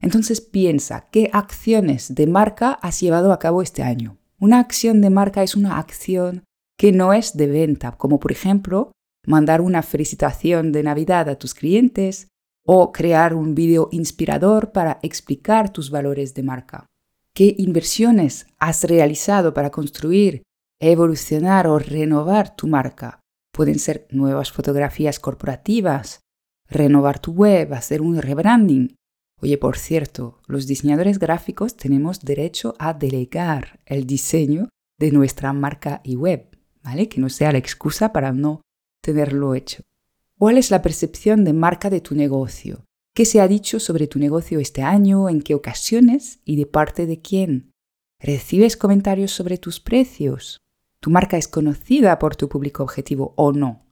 Entonces 0.00 0.40
piensa, 0.40 1.08
¿qué 1.12 1.30
acciones 1.32 2.14
de 2.14 2.26
marca 2.26 2.72
has 2.72 3.00
llevado 3.00 3.32
a 3.32 3.38
cabo 3.38 3.62
este 3.62 3.82
año? 3.84 4.18
Una 4.38 4.58
acción 4.58 5.00
de 5.00 5.10
marca 5.10 5.42
es 5.44 5.54
una 5.54 5.78
acción 5.78 6.44
que 6.76 6.92
no 6.92 7.12
es 7.12 7.36
de 7.36 7.46
venta, 7.46 7.92
como 7.92 8.20
por 8.20 8.32
ejemplo 8.32 8.92
mandar 9.26 9.60
una 9.60 9.82
felicitación 9.82 10.72
de 10.72 10.82
Navidad 10.82 11.28
a 11.28 11.36
tus 11.36 11.54
clientes 11.54 12.28
o 12.64 12.92
crear 12.92 13.34
un 13.34 13.54
vídeo 13.54 13.88
inspirador 13.92 14.72
para 14.72 14.98
explicar 15.02 15.72
tus 15.72 15.90
valores 15.90 16.34
de 16.34 16.42
marca. 16.42 16.86
¿Qué 17.32 17.54
inversiones 17.58 18.46
has 18.58 18.84
realizado 18.84 19.52
para 19.54 19.70
construir, 19.70 20.42
evolucionar 20.80 21.66
o 21.66 21.78
renovar 21.78 22.56
tu 22.56 22.66
marca? 22.66 23.20
Pueden 23.52 23.78
ser 23.78 24.06
nuevas 24.10 24.52
fotografías 24.52 25.20
corporativas, 25.20 26.20
renovar 26.68 27.18
tu 27.18 27.32
web, 27.32 27.72
hacer 27.74 28.02
un 28.02 28.20
rebranding. 28.20 28.96
Oye, 29.40 29.58
por 29.58 29.76
cierto, 29.76 30.40
los 30.46 30.66
diseñadores 30.66 31.18
gráficos 31.18 31.76
tenemos 31.76 32.20
derecho 32.20 32.74
a 32.78 32.94
delegar 32.94 33.80
el 33.86 34.06
diseño 34.06 34.68
de 34.98 35.10
nuestra 35.10 35.52
marca 35.52 36.00
y 36.04 36.16
web, 36.16 36.55
¿vale? 36.86 37.08
Que 37.08 37.20
no 37.20 37.28
sea 37.28 37.50
la 37.50 37.58
excusa 37.58 38.12
para 38.12 38.32
no 38.32 38.62
tenerlo 39.02 39.56
hecho. 39.56 39.82
¿Cuál 40.38 40.56
es 40.56 40.70
la 40.70 40.82
percepción 40.82 41.42
de 41.42 41.52
marca 41.52 41.90
de 41.90 42.00
tu 42.00 42.14
negocio? 42.14 42.84
¿Qué 43.12 43.24
se 43.24 43.40
ha 43.40 43.48
dicho 43.48 43.80
sobre 43.80 44.06
tu 44.06 44.20
negocio 44.20 44.60
este 44.60 44.82
año? 44.82 45.28
¿En 45.28 45.42
qué 45.42 45.56
ocasiones? 45.56 46.38
¿Y 46.44 46.54
de 46.54 46.66
parte 46.66 47.06
de 47.06 47.20
quién? 47.20 47.72
¿Recibes 48.20 48.76
comentarios 48.76 49.32
sobre 49.32 49.58
tus 49.58 49.80
precios? 49.80 50.62
¿Tu 51.00 51.10
marca 51.10 51.36
es 51.36 51.48
conocida 51.48 52.20
por 52.20 52.36
tu 52.36 52.48
público 52.48 52.84
objetivo 52.84 53.34
o 53.36 53.52
no? 53.52 53.84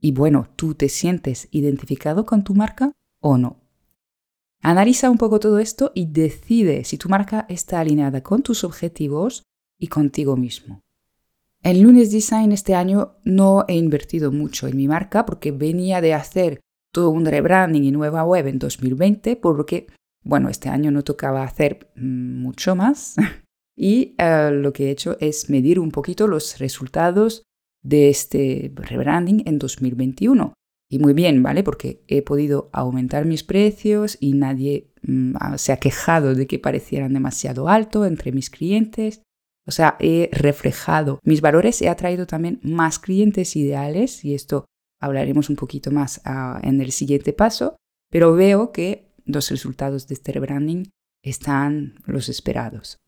Y 0.00 0.12
bueno, 0.12 0.48
¿tú 0.54 0.74
te 0.74 0.88
sientes 0.88 1.48
identificado 1.50 2.26
con 2.26 2.44
tu 2.44 2.54
marca 2.54 2.92
o 3.18 3.38
no? 3.38 3.56
Analiza 4.62 5.10
un 5.10 5.18
poco 5.18 5.40
todo 5.40 5.58
esto 5.58 5.90
y 5.96 6.06
decide 6.06 6.84
si 6.84 6.96
tu 6.96 7.08
marca 7.08 7.46
está 7.48 7.80
alineada 7.80 8.22
con 8.22 8.42
tus 8.42 8.62
objetivos 8.62 9.42
y 9.78 9.88
contigo 9.88 10.36
mismo. 10.36 10.82
En 11.62 11.82
Lunes 11.82 12.10
Design 12.10 12.52
este 12.52 12.74
año 12.74 13.16
no 13.22 13.64
he 13.68 13.76
invertido 13.76 14.32
mucho 14.32 14.66
en 14.66 14.76
mi 14.76 14.88
marca 14.88 15.26
porque 15.26 15.52
venía 15.52 16.00
de 16.00 16.14
hacer 16.14 16.60
todo 16.92 17.10
un 17.10 17.26
rebranding 17.26 17.84
y 17.84 17.90
nueva 17.90 18.24
web 18.24 18.46
en 18.46 18.58
2020, 18.58 19.36
por 19.36 19.56
lo 19.56 19.66
que, 19.66 19.86
bueno, 20.22 20.48
este 20.48 20.68
año 20.68 20.90
no 20.90 21.04
tocaba 21.04 21.44
hacer 21.44 21.90
mm, 21.96 22.42
mucho 22.42 22.74
más. 22.74 23.16
Y 23.82 24.14
eh, 24.18 24.50
lo 24.52 24.74
que 24.74 24.88
he 24.88 24.90
hecho 24.90 25.16
es 25.20 25.48
medir 25.48 25.80
un 25.80 25.90
poquito 25.90 26.26
los 26.26 26.58
resultados 26.58 27.44
de 27.82 28.10
este 28.10 28.70
rebranding 28.74 29.42
en 29.46 29.58
2021. 29.58 30.52
Y 30.90 30.98
muy 30.98 31.14
bien, 31.14 31.42
¿vale? 31.42 31.62
Porque 31.62 32.04
he 32.06 32.20
podido 32.20 32.68
aumentar 32.74 33.24
mis 33.24 33.42
precios 33.42 34.18
y 34.20 34.34
nadie 34.34 34.92
mm, 35.00 35.34
se 35.56 35.72
ha 35.72 35.78
quejado 35.78 36.34
de 36.34 36.46
que 36.46 36.58
parecieran 36.58 37.14
demasiado 37.14 37.70
alto 37.70 38.04
entre 38.04 38.32
mis 38.32 38.50
clientes. 38.50 39.22
O 39.66 39.70
sea, 39.70 39.96
he 40.00 40.30
reflejado 40.32 41.20
mis 41.22 41.40
valores, 41.40 41.80
he 41.82 41.88
atraído 41.88 42.26
también 42.26 42.60
más 42.62 42.98
clientes 42.98 43.56
ideales 43.56 44.24
y 44.24 44.34
esto 44.34 44.64
hablaremos 45.00 45.50
un 45.50 45.56
poquito 45.56 45.90
más 45.90 46.20
ah, 46.24 46.60
en 46.62 46.80
el 46.80 46.92
siguiente 46.92 47.32
paso, 47.32 47.76
pero 48.10 48.34
veo 48.34 48.72
que 48.72 49.12
los 49.24 49.50
resultados 49.50 50.06
de 50.08 50.14
este 50.14 50.32
rebranding 50.32 50.90
están 51.22 51.94
los 52.06 52.28
esperados. 52.28 52.98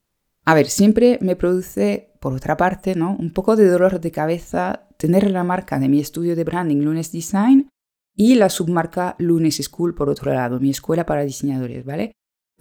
A 0.45 0.55
ver, 0.55 0.67
siempre 0.67 1.19
me 1.21 1.37
produce, 1.37 2.13
por 2.21 2.33
otra 2.33 2.57
parte, 2.57 2.95
¿no? 2.95 3.17
un 3.17 3.33
poco 3.33 3.57
de 3.57 3.69
dolor 3.69 4.01
de 4.01 4.11
cabeza 4.11 4.89
tener 4.97 5.31
la 5.31 5.45
marca 5.45 5.79
de 5.79 5.89
mi 5.89 6.01
estudio 6.01 6.37
de 6.37 6.45
branding 6.45 6.79
Lunes 6.79 7.13
Design 7.13 7.69
y 8.15 8.35
la 8.35 8.51
submarca 8.51 9.17
Lunes 9.19 9.57
School 9.63 9.95
por 9.95 10.09
otro 10.09 10.33
lado, 10.33 10.61
mi 10.61 10.71
escuela 10.71 11.07
para 11.07 11.25
diseñadores, 11.25 11.85
¿vale? 11.85 12.13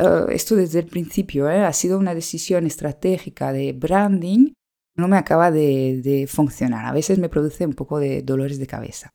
Eh, 0.02 0.26
esto 0.30 0.56
desde 0.56 0.80
el 0.80 0.88
principio 0.88 1.50
¿eh? 1.50 1.64
ha 1.64 1.74
sido 1.74 1.98
una 1.98 2.16
decisión 2.16 2.66
estratégica 2.66 3.54
de 3.54 3.74
branding, 3.74 4.54
no 4.96 5.08
me 5.08 5.18
acaba 5.18 5.52
de, 5.52 6.02
de 6.04 6.28
funcionar. 6.28 6.86
A 6.86 6.94
veces 6.94 7.20
me 7.20 7.30
produce 7.30 7.66
un 7.66 7.74
poco 7.74 8.00
de 8.00 8.22
dolores 8.22 8.60
de 8.60 8.68
cabeza. 8.68 9.10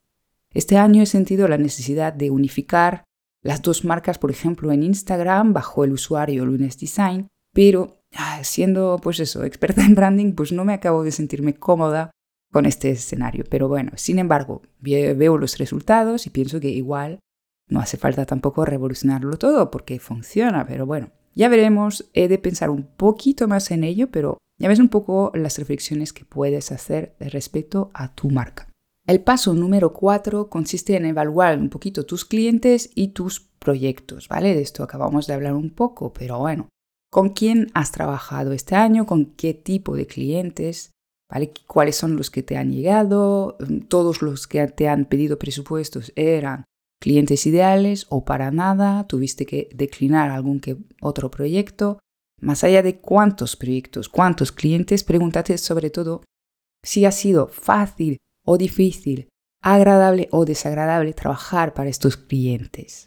Este 0.54 0.78
año 0.78 1.02
he 1.02 1.06
sentido 1.06 1.48
la 1.48 1.58
necesidad 1.58 2.12
de 2.12 2.30
unificar 2.30 3.04
las 3.42 3.62
dos 3.62 3.84
marcas, 3.84 4.18
por 4.18 4.30
ejemplo, 4.30 4.72
en 4.72 4.82
Instagram 4.82 5.52
bajo 5.52 5.84
el 5.84 5.92
usuario 5.92 6.46
Lunes 6.46 6.78
Design, 6.78 7.28
pero 7.52 7.96
Ah, 8.14 8.42
siendo 8.44 8.98
pues 9.02 9.20
eso, 9.20 9.44
experta 9.44 9.84
en 9.84 9.94
branding, 9.94 10.32
pues 10.32 10.52
no 10.52 10.64
me 10.64 10.72
acabo 10.72 11.04
de 11.04 11.12
sentirme 11.12 11.54
cómoda 11.54 12.10
con 12.52 12.66
este 12.66 12.90
escenario. 12.90 13.44
Pero 13.48 13.68
bueno, 13.68 13.92
sin 13.96 14.18
embargo, 14.18 14.62
veo 14.80 15.38
los 15.38 15.58
resultados 15.58 16.26
y 16.26 16.30
pienso 16.30 16.60
que 16.60 16.70
igual 16.70 17.18
no 17.68 17.80
hace 17.80 17.96
falta 17.96 18.26
tampoco 18.26 18.64
revolucionarlo 18.64 19.36
todo 19.36 19.70
porque 19.70 19.98
funciona, 19.98 20.66
pero 20.66 20.86
bueno, 20.86 21.10
ya 21.34 21.48
veremos, 21.48 22.08
he 22.14 22.28
de 22.28 22.38
pensar 22.38 22.70
un 22.70 22.84
poquito 22.84 23.48
más 23.48 23.70
en 23.70 23.84
ello, 23.84 24.10
pero 24.10 24.38
ya 24.58 24.68
ves 24.68 24.78
un 24.78 24.88
poco 24.88 25.32
las 25.34 25.58
reflexiones 25.58 26.12
que 26.12 26.24
puedes 26.24 26.72
hacer 26.72 27.14
respecto 27.20 27.90
a 27.92 28.14
tu 28.14 28.30
marca. 28.30 28.68
El 29.06 29.20
paso 29.20 29.54
número 29.54 29.92
cuatro 29.92 30.48
consiste 30.48 30.96
en 30.96 31.04
evaluar 31.04 31.58
un 31.58 31.68
poquito 31.68 32.06
tus 32.06 32.24
clientes 32.24 32.90
y 32.94 33.08
tus 33.08 33.40
proyectos, 33.40 34.28
¿vale? 34.28 34.54
De 34.54 34.62
esto 34.62 34.82
acabamos 34.82 35.26
de 35.26 35.34
hablar 35.34 35.54
un 35.54 35.70
poco, 35.70 36.12
pero 36.12 36.38
bueno, 36.38 36.68
con 37.10 37.30
quién 37.30 37.68
has 37.74 37.92
trabajado 37.92 38.52
este 38.52 38.74
año, 38.74 39.06
con 39.06 39.26
qué 39.26 39.54
tipo 39.54 39.94
de 39.94 40.06
clientes, 40.06 40.90
¿vale? 41.30 41.52
cuáles 41.66 41.96
son 41.96 42.16
los 42.16 42.30
que 42.30 42.42
te 42.42 42.56
han 42.56 42.72
llegado, 42.72 43.58
todos 43.88 44.22
los 44.22 44.46
que 44.46 44.66
te 44.68 44.88
han 44.88 45.04
pedido 45.04 45.38
presupuestos 45.38 46.12
eran 46.16 46.64
clientes 47.00 47.46
ideales 47.46 48.06
o 48.08 48.24
para 48.24 48.50
nada, 48.50 49.06
tuviste 49.06 49.46
que 49.46 49.68
declinar 49.74 50.30
algún 50.30 50.60
que 50.60 50.76
otro 51.00 51.30
proyecto. 51.30 51.98
Más 52.40 52.64
allá 52.64 52.82
de 52.82 53.00
cuántos 53.00 53.56
proyectos, 53.56 54.08
cuántos 54.08 54.52
clientes, 54.52 55.04
pregúntate 55.04 55.56
sobre 55.58 55.90
todo 55.90 56.22
si 56.82 57.04
ha 57.04 57.12
sido 57.12 57.48
fácil 57.48 58.18
o 58.44 58.58
difícil, 58.58 59.28
agradable 59.62 60.28
o 60.30 60.44
desagradable 60.44 61.12
trabajar 61.12 61.74
para 61.74 61.90
estos 61.90 62.16
clientes. 62.16 63.06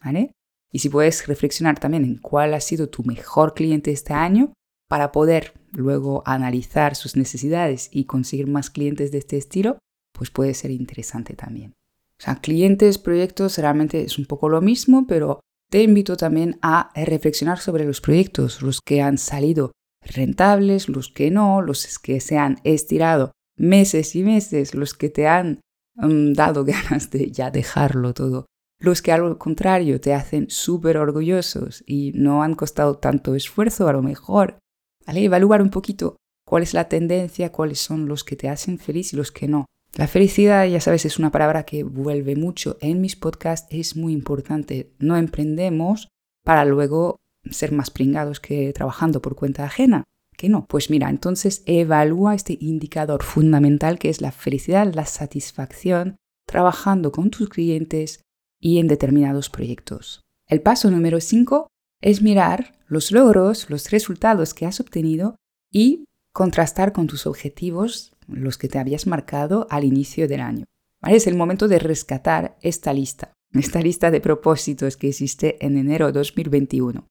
Y 0.72 0.80
si 0.80 0.90
puedes 0.90 1.26
reflexionar 1.28 1.80
también 1.80 2.04
en 2.04 2.18
cuál 2.18 2.54
ha 2.54 2.60
sido 2.60 2.90
tu 2.90 3.04
mejor 3.04 3.54
cliente 3.54 3.92
este 3.92 4.14
año 4.14 4.54
para 4.90 5.12
poder 5.12 5.54
luego 5.72 6.24
analizar 6.26 6.96
sus 6.96 7.16
necesidades 7.16 7.90
y 7.92 8.06
conseguir 8.06 8.48
más 8.48 8.70
clientes 8.70 9.12
de 9.12 9.20
este 9.20 9.38
estilo, 9.38 9.78
pues 10.12 10.32
puede 10.32 10.54
ser 10.54 10.72
interesante 10.72 11.36
también. 11.36 11.74
O 12.20 12.24
sea, 12.24 12.36
clientes, 12.36 12.98
proyectos, 12.98 13.58
realmente 13.58 14.02
es 14.02 14.18
un 14.18 14.26
poco 14.26 14.50
lo 14.50 14.62
mismo, 14.62 15.06
pero 15.08 15.40
te 15.70 15.84
invito 15.84 16.18
también 16.18 16.58
a 16.62 16.92
reflexionar 16.96 17.60
sobre 17.60 17.86
los 17.86 18.02
proyectos, 18.02 18.62
los 18.62 18.82
que 18.82 19.02
han 19.02 19.18
salido 19.18 19.72
rentables, 20.02 20.90
los 20.90 21.10
que 21.10 21.32
no, 21.32 21.62
los 21.62 22.00
que 22.00 22.20
se 22.20 22.38
han 22.38 22.58
estirado 22.64 23.32
meses 23.58 24.16
y 24.16 24.24
meses, 24.24 24.74
los 24.74 24.94
que 24.94 25.10
te 25.10 25.28
han 25.28 25.62
mm, 25.96 26.34
dado 26.34 26.66
ganas 26.66 27.10
de 27.12 27.32
ya 27.32 27.52
dejarlo 27.52 28.14
todo, 28.14 28.48
los 28.80 29.02
que 29.02 29.12
al 29.12 29.38
contrario 29.38 30.02
te 30.02 30.14
hacen 30.14 30.50
súper 30.50 30.98
orgullosos 30.98 31.84
y 31.86 32.12
no 32.16 32.44
han 32.44 32.56
costado 32.56 32.98
tanto 32.98 33.36
esfuerzo, 33.36 33.88
a 33.88 33.94
lo 33.94 34.02
mejor, 34.02 34.60
¿vale? 35.06 35.24
Evaluar 35.24 35.62
un 35.62 35.70
poquito 35.70 36.16
cuál 36.46 36.64
es 36.64 36.74
la 36.74 36.90
tendencia, 36.90 37.52
cuáles 37.52 37.80
son 37.80 38.08
los 38.08 38.24
que 38.24 38.36
te 38.36 38.50
hacen 38.50 38.80
feliz 38.80 39.14
y 39.14 39.18
los 39.18 39.32
que 39.32 39.48
no. 39.48 39.66
La 39.96 40.08
felicidad, 40.08 40.66
ya 40.68 40.80
sabes, 40.80 41.06
es 41.06 41.20
una 41.20 41.32
palabra 41.32 41.64
que 41.64 41.84
vuelve 41.84 42.36
mucho 42.36 42.78
en 42.80 43.02
mis 43.02 43.16
podcasts, 43.16 43.68
es 43.70 43.96
muy 43.96 44.14
importante. 44.14 44.94
No 45.00 45.18
emprendemos 45.18 46.10
para 46.44 46.64
luego 46.66 47.18
ser 47.50 47.72
más 47.72 47.90
pringados 47.90 48.40
que 48.40 48.72
trabajando 48.74 49.22
por 49.22 49.36
cuenta 49.36 49.66
ajena. 49.66 50.04
¿Que 50.38 50.48
no? 50.48 50.66
Pues 50.68 50.90
mira, 50.90 51.10
entonces 51.10 51.64
evalúa 51.66 52.34
este 52.34 52.58
indicador 52.62 53.24
fundamental 53.24 54.00
que 54.00 54.10
es 54.10 54.22
la 54.22 54.32
felicidad, 54.32 54.94
la 54.94 55.06
satisfacción 55.06 56.16
trabajando 56.48 57.12
con 57.12 57.30
tus 57.30 57.50
clientes 57.50 58.22
y 58.60 58.80
en 58.80 58.88
determinados 58.88 59.50
proyectos. 59.50 60.24
El 60.48 60.62
paso 60.62 60.90
número 60.90 61.20
5 61.20 61.68
es 62.02 62.22
mirar 62.22 62.80
los 62.88 63.12
logros, 63.12 63.70
los 63.70 63.92
resultados 63.92 64.54
que 64.54 64.66
has 64.66 64.80
obtenido 64.80 65.36
y 65.72 66.06
contrastar 66.34 66.94
con 66.94 67.08
tus 67.08 67.28
objetivos 67.28 68.14
los 68.32 68.58
que 68.58 68.68
te 68.68 68.80
habías 68.80 69.08
marcado 69.08 69.68
al 69.70 69.84
inicio 69.84 70.28
del 70.28 70.42
año. 70.42 70.66
Es 71.08 71.28
el 71.28 71.36
momento 71.36 71.68
de 71.68 71.80
rescatar 71.80 72.58
esta 72.62 72.94
lista, 72.94 73.34
esta 73.54 73.80
lista 73.82 74.12
de 74.12 74.22
propósitos 74.22 74.98
que 74.98 75.08
hiciste 75.08 75.64
en 75.66 75.78
enero 75.78 76.08
de 76.08 76.14
2021. 76.14 77.08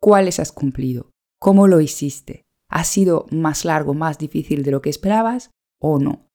¿Cuáles 0.00 0.40
has 0.40 0.52
cumplido? 0.52 1.10
¿Cómo 1.38 1.66
lo 1.66 1.80
hiciste? 1.80 2.44
¿Ha 2.68 2.84
sido 2.84 3.26
más 3.30 3.64
largo, 3.64 3.94
más 3.94 4.18
difícil 4.18 4.62
de 4.62 4.70
lo 4.70 4.82
que 4.82 4.90
esperabas 4.90 5.50
o 5.80 5.98
no? 5.98 6.28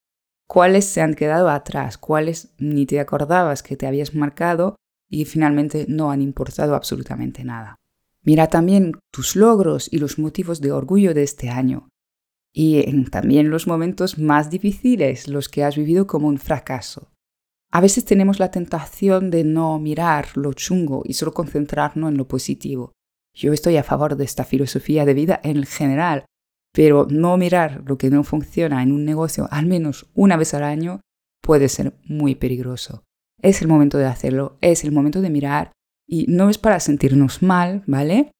¿Cuáles 0.47 0.85
se 0.85 1.01
han 1.01 1.13
quedado 1.13 1.49
atrás? 1.49 1.97
¿Cuáles 1.97 2.53
ni 2.57 2.85
te 2.85 2.99
acordabas 2.99 3.63
que 3.63 3.77
te 3.77 3.87
habías 3.87 4.13
marcado 4.13 4.75
y 5.09 5.25
finalmente 5.25 5.85
no 5.87 6.11
han 6.11 6.21
importado 6.21 6.75
absolutamente 6.75 7.43
nada? 7.43 7.77
Mira 8.21 8.47
también 8.47 8.93
tus 9.11 9.35
logros 9.35 9.87
y 9.91 9.99
los 9.99 10.17
motivos 10.17 10.59
de 10.59 10.71
orgullo 10.71 11.13
de 11.13 11.23
este 11.23 11.49
año 11.49 11.89
y 12.57 12.89
en 12.89 13.05
también 13.09 13.49
los 13.49 13.67
momentos 13.67 14.17
más 14.17 14.49
difíciles, 14.49 15.27
los 15.27 15.49
que 15.49 15.65
has 15.65 15.75
vivido 15.75 16.07
como 16.07 16.29
un 16.29 16.37
fracaso. 16.37 17.11
A 17.69 17.81
veces 17.81 18.05
tenemos 18.05 18.39
la 18.39 18.49
tentación 18.49 19.29
de 19.29 19.43
no 19.43 19.77
mirar 19.77 20.37
lo 20.37 20.53
chungo 20.53 21.03
y 21.03 21.15
solo 21.15 21.33
concentrarnos 21.33 22.09
en 22.09 22.17
lo 22.17 22.29
positivo. 22.29 22.93
Yo 23.33 23.51
estoy 23.51 23.75
a 23.75 23.83
favor 23.83 24.15
de 24.15 24.23
esta 24.23 24.45
filosofía 24.45 25.03
de 25.03 25.13
vida 25.13 25.41
en 25.43 25.63
general, 25.65 26.23
pero 26.71 27.05
no 27.09 27.35
mirar 27.35 27.83
lo 27.85 27.97
que 27.97 28.09
no 28.09 28.23
funciona 28.23 28.81
en 28.81 28.93
un 28.93 29.03
negocio 29.03 29.49
al 29.51 29.65
menos 29.65 30.09
una 30.13 30.37
vez 30.37 30.53
al 30.53 30.63
año 30.63 31.01
puede 31.41 31.67
ser 31.67 31.97
muy 32.05 32.35
peligroso. 32.35 33.03
Es 33.41 33.61
el 33.61 33.67
momento 33.67 33.97
de 33.97 34.05
hacerlo, 34.05 34.57
es 34.61 34.85
el 34.85 34.93
momento 34.93 35.19
de 35.19 35.29
mirar 35.29 35.73
y 36.07 36.25
no 36.29 36.49
es 36.49 36.57
para 36.57 36.79
sentirnos 36.79 37.43
mal, 37.43 37.83
¿vale? 37.85 38.31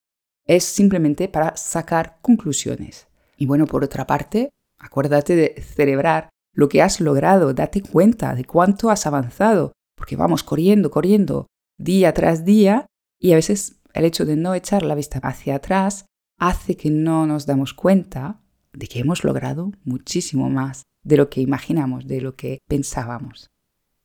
Es 0.48 0.64
simplemente 0.64 1.28
para 1.28 1.58
sacar 1.58 2.18
conclusiones. 2.22 3.10
Y 3.38 3.46
bueno, 3.46 3.66
por 3.66 3.84
otra 3.84 4.08
parte, 4.08 4.52
acuérdate 4.78 5.36
de 5.36 5.62
celebrar 5.62 6.30
lo 6.54 6.70
que 6.70 6.82
has 6.82 7.02
logrado, 7.02 7.54
date 7.54 7.82
cuenta 7.82 8.34
de 8.34 8.46
cuánto 8.46 8.90
has 8.90 9.06
avanzado, 9.06 9.74
porque 9.96 10.16
vamos 10.16 10.44
corriendo, 10.44 10.90
corriendo, 10.90 11.48
día 11.78 12.14
tras 12.14 12.46
día, 12.46 12.86
y 13.20 13.34
a 13.34 13.36
veces 13.36 13.82
el 13.94 14.06
hecho 14.06 14.26
de 14.26 14.36
no 14.36 14.54
echar 14.54 14.84
la 14.84 14.96
vista 14.96 15.20
hacia 15.20 15.56
atrás 15.56 16.06
hace 16.38 16.76
que 16.76 16.90
no 16.90 17.26
nos 17.26 17.46
damos 17.46 17.74
cuenta 17.74 18.42
de 18.74 18.88
que 18.88 19.00
hemos 19.00 19.24
logrado 19.24 19.72
muchísimo 19.84 20.50
más 20.50 20.84
de 21.04 21.18
lo 21.18 21.30
que 21.30 21.42
imaginamos, 21.42 22.08
de 22.08 22.22
lo 22.22 22.36
que 22.36 22.60
pensábamos. 22.68 23.50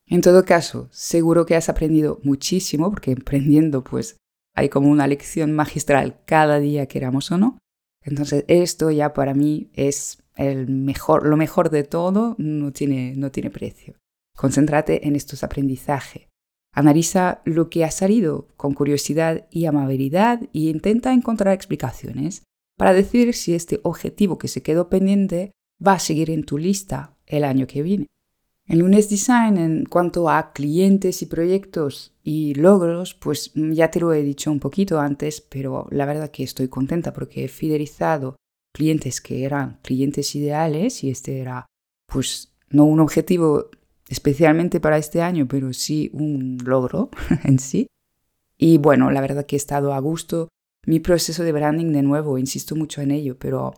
En 0.06 0.20
todo 0.20 0.44
caso, 0.44 0.88
seguro 0.90 1.46
que 1.46 1.56
has 1.56 1.68
aprendido 1.68 2.20
muchísimo, 2.22 2.90
porque 2.90 3.12
emprendiendo 3.12 3.82
pues 3.82 4.16
hay 4.54 4.68
como 4.68 4.90
una 4.90 5.06
lección 5.06 5.52
magistral 5.52 6.20
cada 6.24 6.58
día, 6.58 6.86
queramos 6.86 7.30
o 7.30 7.38
no, 7.38 7.58
entonces 8.04 8.44
esto 8.48 8.90
ya 8.90 9.12
para 9.12 9.34
mí 9.34 9.70
es 9.74 10.22
el 10.36 10.68
mejor, 10.68 11.26
lo 11.26 11.36
mejor 11.36 11.70
de 11.70 11.84
todo, 11.84 12.34
no 12.38 12.72
tiene, 12.72 13.14
no 13.16 13.30
tiene 13.30 13.50
precio. 13.50 13.94
Concéntrate 14.36 15.06
en 15.06 15.16
estos 15.16 15.44
aprendizajes. 15.44 16.28
Analiza 16.72 17.42
lo 17.44 17.68
que 17.68 17.84
ha 17.84 17.90
salido 17.90 18.48
con 18.56 18.74
curiosidad 18.74 19.46
y 19.50 19.66
amabilidad 19.66 20.40
y 20.52 20.70
intenta 20.70 21.12
encontrar 21.12 21.52
explicaciones 21.52 22.44
para 22.78 22.94
decir 22.94 23.34
si 23.34 23.54
este 23.54 23.80
objetivo 23.82 24.38
que 24.38 24.48
se 24.48 24.62
quedó 24.62 24.88
pendiente 24.88 25.52
va 25.86 25.94
a 25.94 25.98
seguir 25.98 26.30
en 26.30 26.44
tu 26.44 26.56
lista 26.56 27.16
el 27.26 27.44
año 27.44 27.66
que 27.66 27.82
viene. 27.82 28.06
En 28.70 28.78
Lunes 28.78 29.10
Design, 29.10 29.56
en 29.56 29.84
cuanto 29.84 30.30
a 30.30 30.52
clientes 30.52 31.22
y 31.22 31.26
proyectos 31.26 32.14
y 32.22 32.54
logros, 32.54 33.14
pues 33.14 33.50
ya 33.54 33.90
te 33.90 33.98
lo 33.98 34.12
he 34.12 34.22
dicho 34.22 34.52
un 34.52 34.60
poquito 34.60 35.00
antes, 35.00 35.40
pero 35.40 35.88
la 35.90 36.06
verdad 36.06 36.30
que 36.30 36.44
estoy 36.44 36.68
contenta 36.68 37.12
porque 37.12 37.44
he 37.44 37.48
fidelizado 37.48 38.36
clientes 38.72 39.20
que 39.20 39.44
eran 39.44 39.80
clientes 39.82 40.36
ideales 40.36 41.02
y 41.02 41.10
este 41.10 41.40
era, 41.40 41.66
pues, 42.06 42.52
no 42.68 42.84
un 42.84 43.00
objetivo 43.00 43.70
especialmente 44.08 44.78
para 44.78 44.98
este 44.98 45.20
año, 45.20 45.48
pero 45.48 45.72
sí 45.72 46.08
un 46.12 46.56
logro 46.64 47.10
en 47.42 47.58
sí. 47.58 47.88
Y 48.56 48.78
bueno, 48.78 49.10
la 49.10 49.20
verdad 49.20 49.46
que 49.46 49.56
he 49.56 49.58
estado 49.58 49.94
a 49.94 49.98
gusto. 49.98 50.48
Mi 50.86 51.00
proceso 51.00 51.42
de 51.42 51.50
branding, 51.50 51.90
de 51.90 52.02
nuevo, 52.02 52.38
insisto 52.38 52.76
mucho 52.76 53.00
en 53.00 53.10
ello, 53.10 53.36
pero 53.36 53.74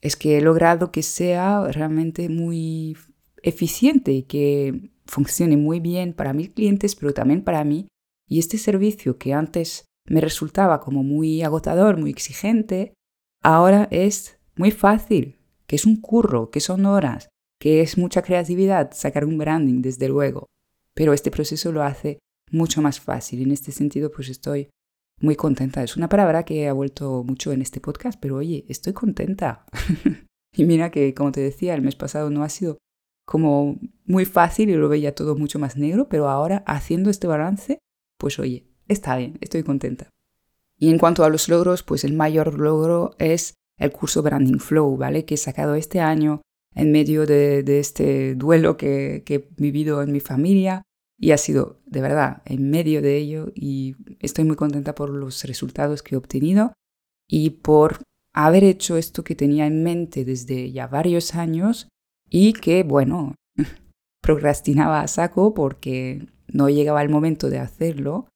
es 0.00 0.16
que 0.16 0.38
he 0.38 0.40
logrado 0.40 0.92
que 0.92 1.02
sea 1.02 1.62
realmente 1.70 2.30
muy 2.30 2.96
eficiente 3.42 4.12
y 4.12 4.22
que 4.22 4.90
funcione 5.06 5.56
muy 5.56 5.80
bien 5.80 6.12
para 6.12 6.32
mis 6.32 6.50
clientes, 6.50 6.94
pero 6.96 7.12
también 7.12 7.42
para 7.42 7.64
mí. 7.64 7.88
Y 8.28 8.38
este 8.38 8.58
servicio 8.58 9.18
que 9.18 9.32
antes 9.32 9.84
me 10.06 10.20
resultaba 10.20 10.80
como 10.80 11.02
muy 11.02 11.42
agotador, 11.42 11.98
muy 11.98 12.10
exigente, 12.10 12.94
ahora 13.42 13.88
es 13.90 14.38
muy 14.56 14.70
fácil, 14.70 15.38
que 15.66 15.76
es 15.76 15.84
un 15.84 16.00
curro, 16.00 16.50
que 16.50 16.60
son 16.60 16.86
horas, 16.86 17.28
que 17.60 17.80
es 17.80 17.98
mucha 17.98 18.22
creatividad 18.22 18.90
sacar 18.92 19.24
un 19.24 19.38
branding, 19.38 19.82
desde 19.82 20.08
luego. 20.08 20.46
Pero 20.94 21.12
este 21.12 21.30
proceso 21.30 21.72
lo 21.72 21.82
hace 21.82 22.18
mucho 22.50 22.82
más 22.82 23.00
fácil. 23.00 23.42
En 23.42 23.52
este 23.52 23.72
sentido, 23.72 24.10
pues 24.10 24.28
estoy 24.28 24.68
muy 25.20 25.36
contenta. 25.36 25.82
Es 25.82 25.96
una 25.96 26.08
palabra 26.08 26.44
que 26.44 26.68
ha 26.68 26.72
vuelto 26.72 27.22
mucho 27.24 27.52
en 27.52 27.62
este 27.62 27.80
podcast, 27.80 28.18
pero 28.20 28.36
oye, 28.36 28.64
estoy 28.68 28.92
contenta. 28.92 29.66
y 30.52 30.64
mira 30.64 30.90
que, 30.90 31.14
como 31.14 31.32
te 31.32 31.40
decía, 31.40 31.74
el 31.74 31.82
mes 31.82 31.96
pasado 31.96 32.30
no 32.30 32.42
ha 32.42 32.48
sido 32.48 32.78
como 33.30 33.78
muy 34.06 34.24
fácil 34.24 34.70
y 34.70 34.74
lo 34.74 34.88
veía 34.88 35.14
todo 35.14 35.36
mucho 35.36 35.60
más 35.60 35.76
negro, 35.76 36.08
pero 36.08 36.28
ahora 36.28 36.64
haciendo 36.66 37.10
este 37.10 37.28
balance, 37.28 37.78
pues 38.18 38.40
oye, 38.40 38.66
está 38.88 39.16
bien, 39.16 39.38
estoy 39.40 39.62
contenta. 39.62 40.10
Y 40.76 40.90
en 40.90 40.98
cuanto 40.98 41.22
a 41.22 41.28
los 41.28 41.48
logros, 41.48 41.84
pues 41.84 42.02
el 42.02 42.14
mayor 42.14 42.58
logro 42.58 43.14
es 43.20 43.54
el 43.78 43.92
curso 43.92 44.22
Branding 44.22 44.58
Flow, 44.58 44.96
¿vale? 44.96 45.26
Que 45.26 45.34
he 45.34 45.38
sacado 45.38 45.76
este 45.76 46.00
año 46.00 46.42
en 46.74 46.90
medio 46.90 47.24
de, 47.24 47.62
este 47.78 48.34
duelo 48.34 48.76
que, 48.76 49.22
que, 49.24 49.34
he 49.36 49.48
vivido 49.56 50.02
en 50.02 50.10
mi 50.10 50.18
familia 50.18 50.82
y 51.16 51.30
ha 51.30 51.38
sido 51.38 51.78
de 51.86 52.00
verdad 52.00 52.42
en 52.46 52.68
medio 52.68 53.00
de 53.00 53.16
ello 53.16 53.52
y 53.54 53.94
estoy 54.18 54.42
muy 54.42 54.56
contenta 54.56 54.96
por 54.96 55.10
los 55.10 55.44
resultados 55.44 56.02
que 56.02 56.16
he 56.16 56.18
obtenido 56.18 56.72
y 57.28 57.50
por 57.50 58.02
haber 58.34 58.64
hecho 58.64 58.96
esto 58.96 59.22
que 59.22 59.36
tenía 59.36 59.66
en 59.68 59.84
mente 59.84 60.24
desde 60.24 60.72
ya 60.72 60.88
varios 60.88 61.36
años 61.36 61.86
y 62.30 62.54
que, 62.54 62.84
bueno, 62.84 63.34
procrastinaba 64.22 65.00
a 65.00 65.08
saco 65.08 65.52
porque 65.52 66.26
no 66.48 66.68
llegaba 66.68 67.02
el 67.02 67.10
momento 67.10 67.50
de 67.50 67.58
hacerlo 67.58 68.28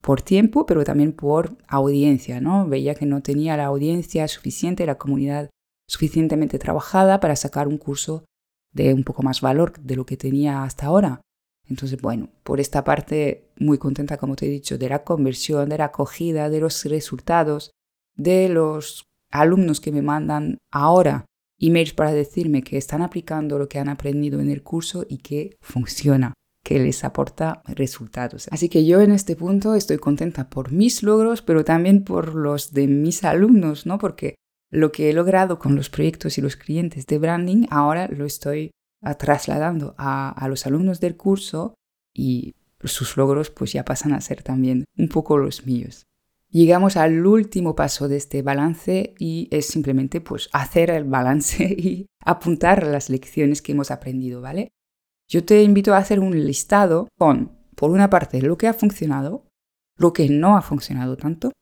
por 0.00 0.22
tiempo, 0.22 0.64
pero 0.66 0.84
también 0.84 1.12
por 1.12 1.56
audiencia, 1.68 2.40
¿no? 2.40 2.66
Veía 2.66 2.94
que 2.94 3.06
no 3.06 3.22
tenía 3.22 3.56
la 3.56 3.66
audiencia 3.66 4.26
suficiente, 4.28 4.86
la 4.86 4.98
comunidad 4.98 5.50
suficientemente 5.88 6.58
trabajada 6.58 7.20
para 7.20 7.36
sacar 7.36 7.68
un 7.68 7.78
curso 7.78 8.24
de 8.72 8.94
un 8.94 9.04
poco 9.04 9.22
más 9.22 9.40
valor 9.40 9.78
de 9.78 9.96
lo 9.96 10.06
que 10.06 10.16
tenía 10.16 10.64
hasta 10.64 10.86
ahora. 10.86 11.20
Entonces, 11.68 12.00
bueno, 12.00 12.30
por 12.42 12.58
esta 12.58 12.82
parte 12.82 13.50
muy 13.58 13.78
contenta, 13.78 14.16
como 14.16 14.34
te 14.34 14.46
he 14.46 14.50
dicho, 14.50 14.78
de 14.78 14.88
la 14.88 15.04
conversión, 15.04 15.68
de 15.68 15.78
la 15.78 15.86
acogida, 15.86 16.50
de 16.50 16.60
los 16.60 16.84
resultados, 16.84 17.70
de 18.16 18.48
los 18.48 19.04
alumnos 19.30 19.80
que 19.80 19.92
me 19.92 20.02
mandan 20.02 20.58
ahora 20.72 21.26
emails 21.62 21.94
para 21.94 22.12
decirme 22.12 22.62
que 22.62 22.76
están 22.76 23.00
aplicando 23.00 23.58
lo 23.58 23.68
que 23.68 23.78
han 23.78 23.88
aprendido 23.88 24.40
en 24.40 24.50
el 24.50 24.62
curso 24.62 25.06
y 25.08 25.18
que 25.18 25.56
funciona, 25.60 26.34
que 26.64 26.78
les 26.78 27.04
aporta 27.04 27.62
resultados. 27.66 28.48
Así 28.50 28.68
que 28.68 28.84
yo 28.84 29.00
en 29.00 29.12
este 29.12 29.36
punto 29.36 29.74
estoy 29.74 29.98
contenta 29.98 30.50
por 30.50 30.72
mis 30.72 31.02
logros, 31.02 31.40
pero 31.40 31.64
también 31.64 32.04
por 32.04 32.34
los 32.34 32.72
de 32.72 32.88
mis 32.88 33.24
alumnos, 33.24 33.86
¿no? 33.86 33.98
Porque 33.98 34.34
lo 34.70 34.90
que 34.90 35.08
he 35.08 35.12
logrado 35.12 35.58
con 35.58 35.76
los 35.76 35.88
proyectos 35.88 36.36
y 36.36 36.40
los 36.40 36.56
clientes 36.56 37.06
de 37.06 37.18
branding 37.18 37.66
ahora 37.70 38.08
lo 38.08 38.26
estoy 38.26 38.72
trasladando 39.18 39.94
a, 39.98 40.46
los 40.48 40.66
alumnos 40.66 41.00
del 41.00 41.16
curso 41.16 41.74
y 42.14 42.54
sus 42.82 43.16
logros 43.16 43.50
pues 43.50 43.72
ya 43.72 43.84
pasan 43.84 44.12
a 44.12 44.20
ser 44.20 44.42
también 44.42 44.84
un 44.96 45.08
poco 45.08 45.38
los 45.38 45.66
míos. 45.66 46.04
Llegamos 46.52 46.98
al 46.98 47.26
último 47.26 47.74
paso 47.74 48.08
de 48.08 48.18
este 48.18 48.42
balance 48.42 49.14
y 49.18 49.48
es 49.50 49.66
simplemente 49.66 50.20
pues 50.20 50.50
hacer 50.52 50.90
el 50.90 51.04
balance 51.04 51.64
y 51.78 52.06
apuntar 52.22 52.86
las 52.86 53.08
lecciones 53.08 53.62
que 53.62 53.72
hemos 53.72 53.90
aprendido, 53.90 54.42
¿vale? 54.42 54.70
Yo 55.28 55.44
te 55.44 55.62
invito 55.62 55.94
a 55.94 55.96
hacer 55.96 56.20
un 56.20 56.44
listado 56.44 57.08
con, 57.16 57.52
por 57.74 57.90
una 57.90 58.10
parte, 58.10 58.42
lo 58.42 58.58
que 58.58 58.68
ha 58.68 58.74
funcionado, 58.74 59.46
lo 59.96 60.12
que 60.12 60.28
no 60.28 60.58
ha 60.58 60.62
funcionado 60.62 61.16
tanto, 61.16 61.52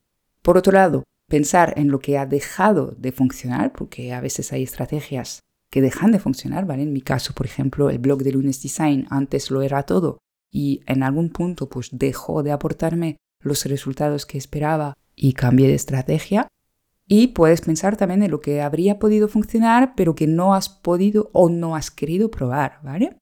por 0.43 0.59
otro 0.59 0.73
lado, 0.73 1.05
pensar 1.29 1.75
en 1.77 1.93
lo 1.93 2.01
que 2.01 2.19
ha 2.19 2.27
dejado 2.27 2.97
de 2.99 3.13
funcionar, 3.13 3.73
porque 3.73 4.13
a 4.13 4.21
veces 4.21 4.53
hay 4.53 4.65
estrategias 4.65 5.45
que 5.71 5.83
dejan 5.83 6.11
de 6.11 6.19
funcionar, 6.19 6.67
¿vale? 6.67 6.83
En 6.83 6.93
mi 6.93 7.01
caso, 7.01 7.33
por 7.33 7.47
ejemplo, 7.47 7.91
el 7.91 8.01
blog 8.01 8.25
de 8.25 8.33
Lunes 8.33 8.61
Design 8.61 9.07
antes 9.09 9.53
lo 9.53 9.63
era 9.63 9.85
todo 9.85 10.19
y 10.51 10.81
en 10.87 11.05
algún 11.05 11.31
punto 11.31 11.69
pues 11.69 11.91
dejó 11.93 12.43
de 12.43 12.51
aportarme 12.51 13.19
los 13.41 13.65
resultados 13.65 14.27
que 14.27 14.39
esperaba 14.39 14.95
y 15.17 15.33
cambié 15.33 15.69
de 15.69 15.75
estrategia. 15.75 16.49
Y 17.07 17.29
puedes 17.29 17.61
pensar 17.61 17.97
también 17.97 18.23
en 18.23 18.31
lo 18.31 18.41
que 18.41 18.63
habría 18.63 18.99
podido 18.99 19.27
funcionar, 19.27 19.95
pero 19.97 20.15
que 20.15 20.27
no 20.27 20.55
has 20.55 20.69
podido 20.69 21.31
o 21.33 21.49
no 21.49 21.75
has 21.75 21.91
querido 21.91 22.31
probar, 22.31 22.79
¿vale? 22.83 23.17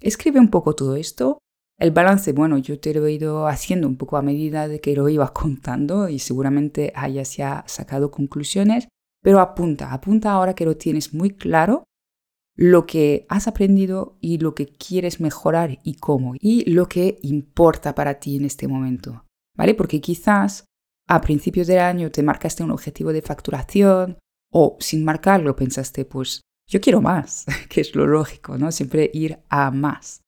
Escribe 0.00 0.38
un 0.38 0.48
poco 0.48 0.74
todo 0.74 0.94
esto. 0.94 1.38
El 1.78 1.90
balance, 1.90 2.32
bueno, 2.32 2.58
yo 2.58 2.78
te 2.78 2.94
lo 2.94 3.06
he 3.06 3.12
ido 3.12 3.48
haciendo 3.48 3.88
un 3.88 3.96
poco 3.96 4.16
a 4.16 4.22
medida 4.22 4.68
de 4.68 4.80
que 4.80 4.94
lo 4.94 5.08
iba 5.08 5.32
contando 5.32 6.08
y 6.08 6.18
seguramente 6.18 6.92
hayas 6.94 7.36
ya 7.36 7.64
sacado 7.66 8.10
conclusiones, 8.10 8.88
pero 9.22 9.40
apunta, 9.40 9.92
apunta 9.92 10.32
ahora 10.32 10.54
que 10.54 10.64
lo 10.64 10.76
tienes 10.76 11.12
muy 11.12 11.30
claro 11.30 11.84
lo 12.58 12.86
que 12.86 13.24
has 13.28 13.46
aprendido 13.46 14.18
y 14.20 14.38
lo 14.38 14.56
que 14.56 14.66
quieres 14.66 15.20
mejorar 15.20 15.78
y 15.84 15.94
cómo, 15.94 16.34
y 16.40 16.68
lo 16.68 16.88
que 16.88 17.20
importa 17.22 17.94
para 17.94 18.18
ti 18.18 18.34
en 18.34 18.46
este 18.46 18.66
momento, 18.66 19.24
¿vale? 19.58 19.74
Porque 19.74 20.00
quizás 20.00 20.64
a 21.08 21.20
principios 21.20 21.66
del 21.66 21.80
año 21.80 22.10
te 22.10 22.22
marcaste 22.22 22.62
un 22.62 22.70
objetivo 22.70 23.12
de 23.12 23.22
facturación 23.22 24.18
o 24.52 24.76
sin 24.80 25.04
marcarlo 25.04 25.56
pensaste, 25.56 26.04
pues 26.04 26.42
yo 26.66 26.80
quiero 26.80 27.00
más, 27.00 27.44
que 27.68 27.80
es 27.80 27.94
lo 27.94 28.06
lógico, 28.06 28.56
¿no? 28.56 28.70
Siempre 28.70 29.10
ir 29.12 29.40
a 29.48 29.70
más. 29.70 30.20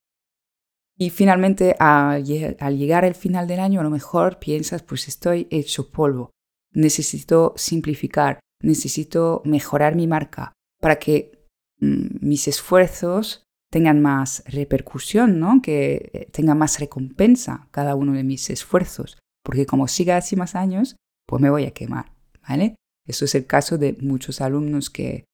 Y 0.97 1.09
finalmente, 1.09 1.75
al 1.79 2.23
llegar 2.25 3.05
al 3.05 3.15
final 3.15 3.47
del 3.47 3.59
año, 3.59 3.79
a 3.79 3.83
lo 3.83 3.89
mejor 3.89 4.37
piensas, 4.37 4.83
pues 4.83 5.07
estoy 5.07 5.47
hecho 5.49 5.89
polvo, 5.89 6.29
necesito 6.73 7.53
simplificar, 7.55 8.39
necesito 8.61 9.41
mejorar 9.45 9.95
mi 9.95 10.05
marca 10.05 10.53
para 10.79 10.99
que 10.99 11.47
mm, 11.79 12.17
mis 12.21 12.47
esfuerzos 12.47 13.43
tengan 13.71 14.01
más 14.01 14.43
repercusión, 14.47 15.39
¿no? 15.39 15.61
que 15.63 16.11
eh, 16.13 16.27
tenga 16.31 16.53
más 16.53 16.79
recompensa 16.79 17.67
cada 17.71 17.95
uno 17.95 18.13
de 18.13 18.23
mis 18.23 18.49
esfuerzos, 18.49 19.17
porque 19.43 19.65
como 19.65 19.87
siga 19.87 20.17
así 20.17 20.35
más 20.35 20.55
años, 20.55 20.95
pues 21.27 21.41
me 21.41 21.49
voy 21.49 21.65
a 21.65 21.71
quemar, 21.71 22.13
¿vale? 22.47 22.75
Eso 23.07 23.25
es 23.25 23.35
el 23.35 23.45
caso 23.45 23.77
de 23.77 23.97
muchos 24.01 24.41
alumnos 24.41 24.89
que 24.89 25.25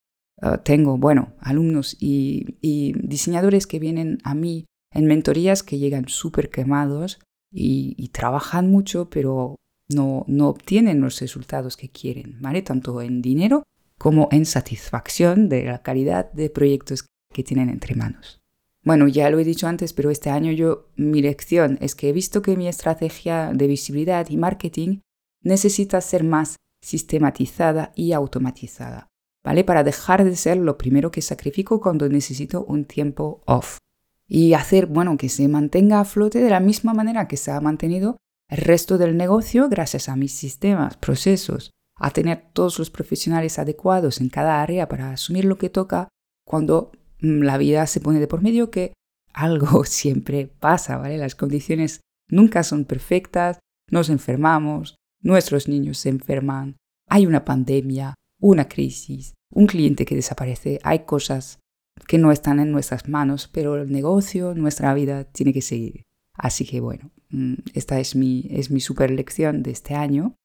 uh, 0.42 0.58
tengo, 0.64 0.98
bueno, 0.98 1.34
alumnos 1.40 1.98
y, 2.00 2.58
y, 2.62 2.94
diseñadores 2.94 3.68
que 3.68 3.80
vienen 3.80 4.20
a 4.24 4.34
mí 4.34 4.66
en 4.94 5.06
mentorías 5.06 5.64
que 5.64 5.78
llegan 5.78 6.08
súper 6.08 6.50
quemados 6.50 7.20
y, 7.52 7.96
y, 7.98 8.10
trabajan 8.10 8.72
mucho, 8.72 9.10
pero 9.10 9.56
no, 9.90 10.24
no 10.28 10.50
obtienen 10.50 11.02
los 11.02 11.20
resultados 11.20 11.78
que 11.78 11.90
quieren, 11.90 12.38
¿vale? 12.42 12.62
Tanto 12.62 13.02
en 13.02 13.22
dinero 13.22 13.64
como 13.98 14.30
en 14.32 14.46
satisfacción 14.46 15.50
de 15.50 15.66
la 15.66 15.82
calidad 15.82 16.32
de 16.32 16.50
proyectos 16.50 17.06
que 17.34 17.44
tienen 17.44 17.70
entre 17.70 17.96
manos. 17.96 18.40
Bueno, 18.88 19.10
ya 19.10 19.30
lo 19.30 19.38
he 19.38 19.44
dicho 19.44 19.68
antes, 19.68 19.92
pero 19.92 20.12
este 20.12 20.30
año 20.30 20.54
yo 20.54 20.88
mi 20.96 21.22
lección 21.22 21.78
es 21.82 21.94
que 21.94 22.08
he 22.08 22.14
visto 22.14 22.42
que 22.42 22.56
mi 22.56 22.70
estrategia 22.70 23.52
de 23.54 23.68
visibilidad 23.68 24.26
y 24.30 24.38
marketing 24.38 25.00
necesita 25.44 26.00
ser 26.00 26.24
más 26.24 26.56
sistematizada 26.82 27.92
y 27.96 28.14
automatizada, 28.14 29.10
¿vale? 29.44 29.66
Para 29.66 29.84
dejar 29.84 30.24
de 30.24 30.38
ser 30.38 30.56
lo 30.56 30.78
primero 30.78 31.12
que 31.12 31.22
sacrifico 31.22 31.82
cuando 31.82 32.08
necesito 32.08 32.64
un 32.64 32.86
tiempo 32.86 33.42
off. 33.46 33.78
Y 34.26 34.54
hacer, 34.54 34.86
bueno, 34.86 35.18
que 35.18 35.28
se 35.28 35.50
mantenga 35.50 36.00
a 36.00 36.06
flote 36.06 36.40
de 36.40 36.50
la 36.50 36.62
misma 36.62 36.94
manera 36.94 37.28
que 37.28 37.36
se 37.36 37.52
ha 37.52 37.60
mantenido 37.60 38.16
el 38.50 38.60
resto 38.60 38.98
del 38.98 39.18
negocio 39.18 39.68
gracias 39.68 40.08
a 40.08 40.16
mis 40.16 40.32
sistemas, 40.32 40.96
procesos, 40.96 41.72
a 41.98 42.12
tener 42.12 42.46
todos 42.54 42.80
los 42.80 42.90
profesionales 42.90 43.60
adecuados 43.60 44.22
en 44.22 44.30
cada 44.30 44.62
área 44.62 44.88
para 44.88 45.12
asumir 45.12 45.44
lo 45.44 45.58
que 45.58 45.70
toca 45.70 46.08
cuando 46.46 46.94
la 47.20 47.58
vida 47.58 47.86
se 47.88 48.00
pone 48.00 48.20
de 48.20 48.28
por 48.28 48.42
medio 48.42 48.72
que 48.72 48.94
algo 49.34 49.84
siempre 49.86 50.48
pasa, 50.48 50.98
¿vale? 50.98 51.18
Las 51.18 51.36
condiciones 51.36 52.02
nunca 52.30 52.64
son 52.64 52.86
perfectas, 52.86 53.60
nos 53.90 54.10
enfermamos, 54.10 54.96
nuestros 55.22 55.68
niños 55.68 55.98
se 55.98 56.10
enferman, 56.10 56.78
hay 57.08 57.26
una 57.26 57.46
pandemia, 57.46 58.16
una 58.40 58.68
crisis, 58.68 59.34
un 59.54 59.68
cliente 59.68 60.06
que 60.06 60.16
desaparece, 60.16 60.80
hay 60.84 61.00
cosas 61.00 61.60
que 62.08 62.18
no 62.18 62.32
están 62.32 62.60
en 62.60 62.72
nuestras 62.72 63.08
manos, 63.08 63.48
pero 63.52 63.82
el 63.82 63.92
negocio, 63.92 64.54
nuestra 64.54 64.94
vida 64.94 65.24
tiene 65.24 65.54
que 65.54 65.62
seguir. 65.62 66.04
Así 66.34 66.66
que 66.66 66.80
bueno, 66.80 67.12
mm, 67.30 67.54
esta 67.74 68.00
es 68.00 68.16
mi, 68.16 68.48
es 68.52 68.70
mi 68.70 68.80
super 68.80 69.10
lección 69.10 69.64
de 69.64 69.72
este 69.72 69.96
año. 69.96 70.36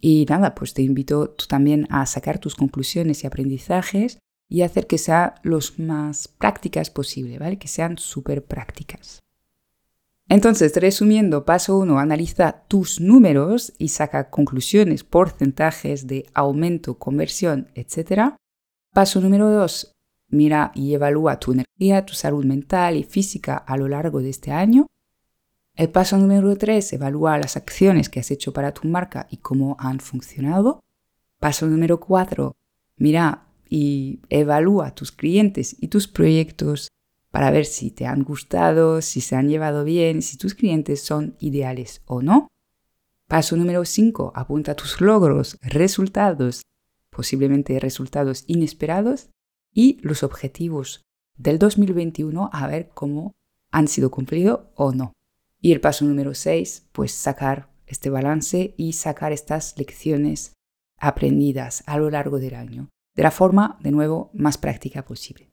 Y 0.00 0.26
nada, 0.28 0.54
pues 0.54 0.74
te 0.74 0.82
invito 0.82 1.30
tú 1.30 1.46
también 1.46 1.86
a 1.90 2.04
sacar 2.06 2.38
tus 2.38 2.56
conclusiones 2.56 3.22
y 3.22 3.26
aprendizajes 3.26 4.18
y 4.48 4.62
hacer 4.62 4.86
que 4.86 4.98
sean 4.98 5.34
los 5.42 5.78
más 5.78 6.28
prácticas 6.28 6.90
posible, 6.90 7.38
¿vale? 7.38 7.58
Que 7.58 7.68
sean 7.68 7.98
súper 7.98 8.44
prácticas. 8.44 9.22
Entonces, 10.28 10.74
resumiendo, 10.76 11.44
paso 11.44 11.78
uno, 11.78 11.98
analiza 11.98 12.64
tus 12.68 13.00
números 13.00 13.72
y 13.78 13.88
saca 13.88 14.30
conclusiones, 14.30 15.04
porcentajes 15.04 16.06
de 16.06 16.26
aumento, 16.32 16.98
conversión, 16.98 17.68
etc. 17.74 18.34
Paso 18.92 19.20
número 19.20 19.50
dos, 19.50 19.94
mira 20.28 20.72
y 20.74 20.94
evalúa 20.94 21.38
tu 21.38 21.52
energía, 21.52 22.06
tu 22.06 22.14
salud 22.14 22.44
mental 22.44 22.96
y 22.96 23.04
física 23.04 23.56
a 23.56 23.76
lo 23.76 23.88
largo 23.88 24.20
de 24.20 24.30
este 24.30 24.52
año. 24.52 24.86
El 25.74 25.88
paso 25.88 26.18
número 26.18 26.54
3, 26.54 26.92
evalúa 26.92 27.38
las 27.38 27.56
acciones 27.56 28.10
que 28.10 28.20
has 28.20 28.30
hecho 28.30 28.52
para 28.52 28.74
tu 28.74 28.86
marca 28.88 29.26
y 29.30 29.38
cómo 29.38 29.76
han 29.78 30.00
funcionado. 30.00 30.80
Paso 31.40 31.66
número 31.66 31.98
4, 31.98 32.54
mira 32.98 33.46
y 33.74 34.20
evalúa 34.28 34.94
tus 34.94 35.12
clientes 35.12 35.74
y 35.80 35.88
tus 35.88 36.06
proyectos 36.06 36.88
para 37.30 37.50
ver 37.50 37.64
si 37.64 37.90
te 37.90 38.04
han 38.04 38.22
gustado, 38.22 39.00
si 39.00 39.22
se 39.22 39.34
han 39.34 39.48
llevado 39.48 39.82
bien, 39.82 40.20
si 40.20 40.36
tus 40.36 40.54
clientes 40.54 41.00
son 41.00 41.36
ideales 41.38 42.02
o 42.04 42.20
no. 42.20 42.48
Paso 43.28 43.56
número 43.56 43.86
5, 43.86 44.32
apunta 44.34 44.74
tus 44.74 45.00
logros, 45.00 45.58
resultados, 45.62 46.60
posiblemente 47.08 47.80
resultados 47.80 48.44
inesperados 48.46 49.30
y 49.72 49.96
los 50.02 50.22
objetivos 50.22 51.00
del 51.38 51.58
2021 51.58 52.50
a 52.52 52.66
ver 52.66 52.90
cómo 52.92 53.32
han 53.70 53.88
sido 53.88 54.10
cumplidos 54.10 54.66
o 54.74 54.92
no. 54.92 55.14
Y 55.62 55.72
el 55.72 55.80
paso 55.80 56.04
número 56.04 56.34
6, 56.34 56.88
pues 56.92 57.12
sacar 57.12 57.70
este 57.86 58.10
balance 58.10 58.74
y 58.76 58.92
sacar 58.92 59.32
estas 59.32 59.78
lecciones 59.78 60.52
aprendidas 60.98 61.82
a 61.86 61.96
lo 61.96 62.10
largo 62.10 62.38
del 62.38 62.54
año, 62.54 62.90
de 63.14 63.22
la 63.22 63.30
forma, 63.30 63.78
de 63.80 63.90
nuevo, 63.90 64.30
más 64.34 64.58
práctica 64.58 65.04
posible. 65.04 65.52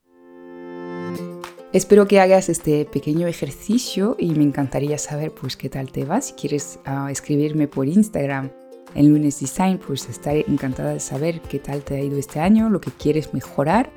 Espero 1.71 2.07
que 2.07 2.19
hagas 2.19 2.49
este 2.49 2.85
pequeño 2.85 3.27
ejercicio 3.27 4.15
y 4.17 4.31
me 4.31 4.43
encantaría 4.43 4.97
saber 4.97 5.31
pues 5.31 5.55
qué 5.55 5.69
tal 5.69 5.91
te 5.91 6.03
va. 6.03 6.19
Si 6.19 6.33
quieres 6.33 6.79
ah, 6.85 7.09
escribirme 7.11 7.67
por 7.67 7.87
Instagram 7.87 8.49
en 8.95 9.09
Lunes 9.09 9.39
Design, 9.39 9.77
pues 9.77 10.09
estaré 10.09 10.45
encantada 10.47 10.93
de 10.93 10.99
saber 10.99 11.41
qué 11.41 11.59
tal 11.59 11.83
te 11.83 11.95
ha 11.95 12.01
ido 12.01 12.17
este 12.17 12.39
año, 12.39 12.69
lo 12.69 12.81
que 12.81 12.89
quieres 12.89 13.35
mejorar. 13.35 13.91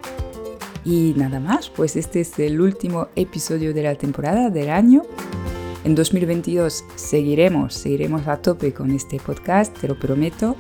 Y 0.85 1.14
nada 1.16 1.40
más, 1.40 1.70
pues 1.70 1.96
este 1.96 2.20
es 2.20 2.38
el 2.38 2.61
último 2.61 3.09
episodio 3.16 3.72
de 3.72 3.85
la 3.85 3.94
temporada 3.94 4.51
del 4.51 4.68
año. 4.68 5.03
En 5.85 5.94
2022 5.94 6.85
seguiremos, 6.94 7.72
seguiremos 7.72 8.29
a 8.29 8.37
tope 8.37 8.75
con 8.75 8.90
este 8.90 9.18
podcast, 9.18 9.75
te 9.79 9.88
lo 9.88 9.98
prometo. 9.98 10.57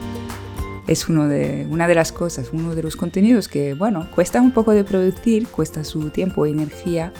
Es 0.86 1.08
uno 1.08 1.28
de, 1.28 1.66
una 1.70 1.86
de 1.86 1.94
las 1.94 2.12
cosas, 2.12 2.50
uno 2.52 2.74
de 2.74 2.82
los 2.82 2.96
contenidos 2.96 3.48
que, 3.48 3.74
bueno, 3.74 4.08
cuesta 4.14 4.40
un 4.40 4.52
poco 4.52 4.72
de 4.72 4.84
producir, 4.84 5.46
cuesta 5.48 5.84
su 5.84 6.10
tiempo 6.10 6.46
y 6.46 6.50
energía, 6.50 7.12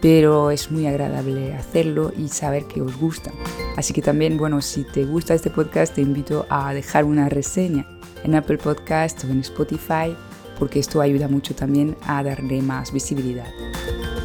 pero 0.00 0.50
es 0.50 0.70
muy 0.70 0.86
agradable 0.86 1.54
hacerlo 1.54 2.12
y 2.16 2.28
saber 2.28 2.64
que 2.64 2.80
os 2.80 2.96
gusta. 2.98 3.30
Así 3.76 3.92
que 3.92 4.02
también, 4.02 4.36
bueno, 4.38 4.60
si 4.62 4.84
te 4.84 5.04
gusta 5.04 5.34
este 5.34 5.50
podcast, 5.50 5.94
te 5.94 6.00
invito 6.00 6.46
a 6.48 6.72
dejar 6.74 7.04
una 7.04 7.28
reseña 7.28 7.86
en 8.24 8.34
Apple 8.34 8.58
Podcast 8.58 9.24
o 9.24 9.28
en 9.28 9.40
Spotify, 9.40 10.16
porque 10.58 10.80
esto 10.80 11.00
ayuda 11.00 11.28
mucho 11.28 11.54
también 11.54 11.96
a 12.06 12.22
darle 12.22 12.62
más 12.62 12.92
visibilidad. 12.92 13.48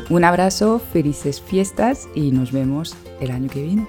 Un 0.10 0.24
abrazo, 0.24 0.80
felices 0.80 1.42
fiestas 1.42 2.08
y 2.16 2.32
nos 2.32 2.52
vemos 2.52 2.96
el 3.20 3.32
año 3.32 3.50
que 3.50 3.62
viene. 3.62 3.88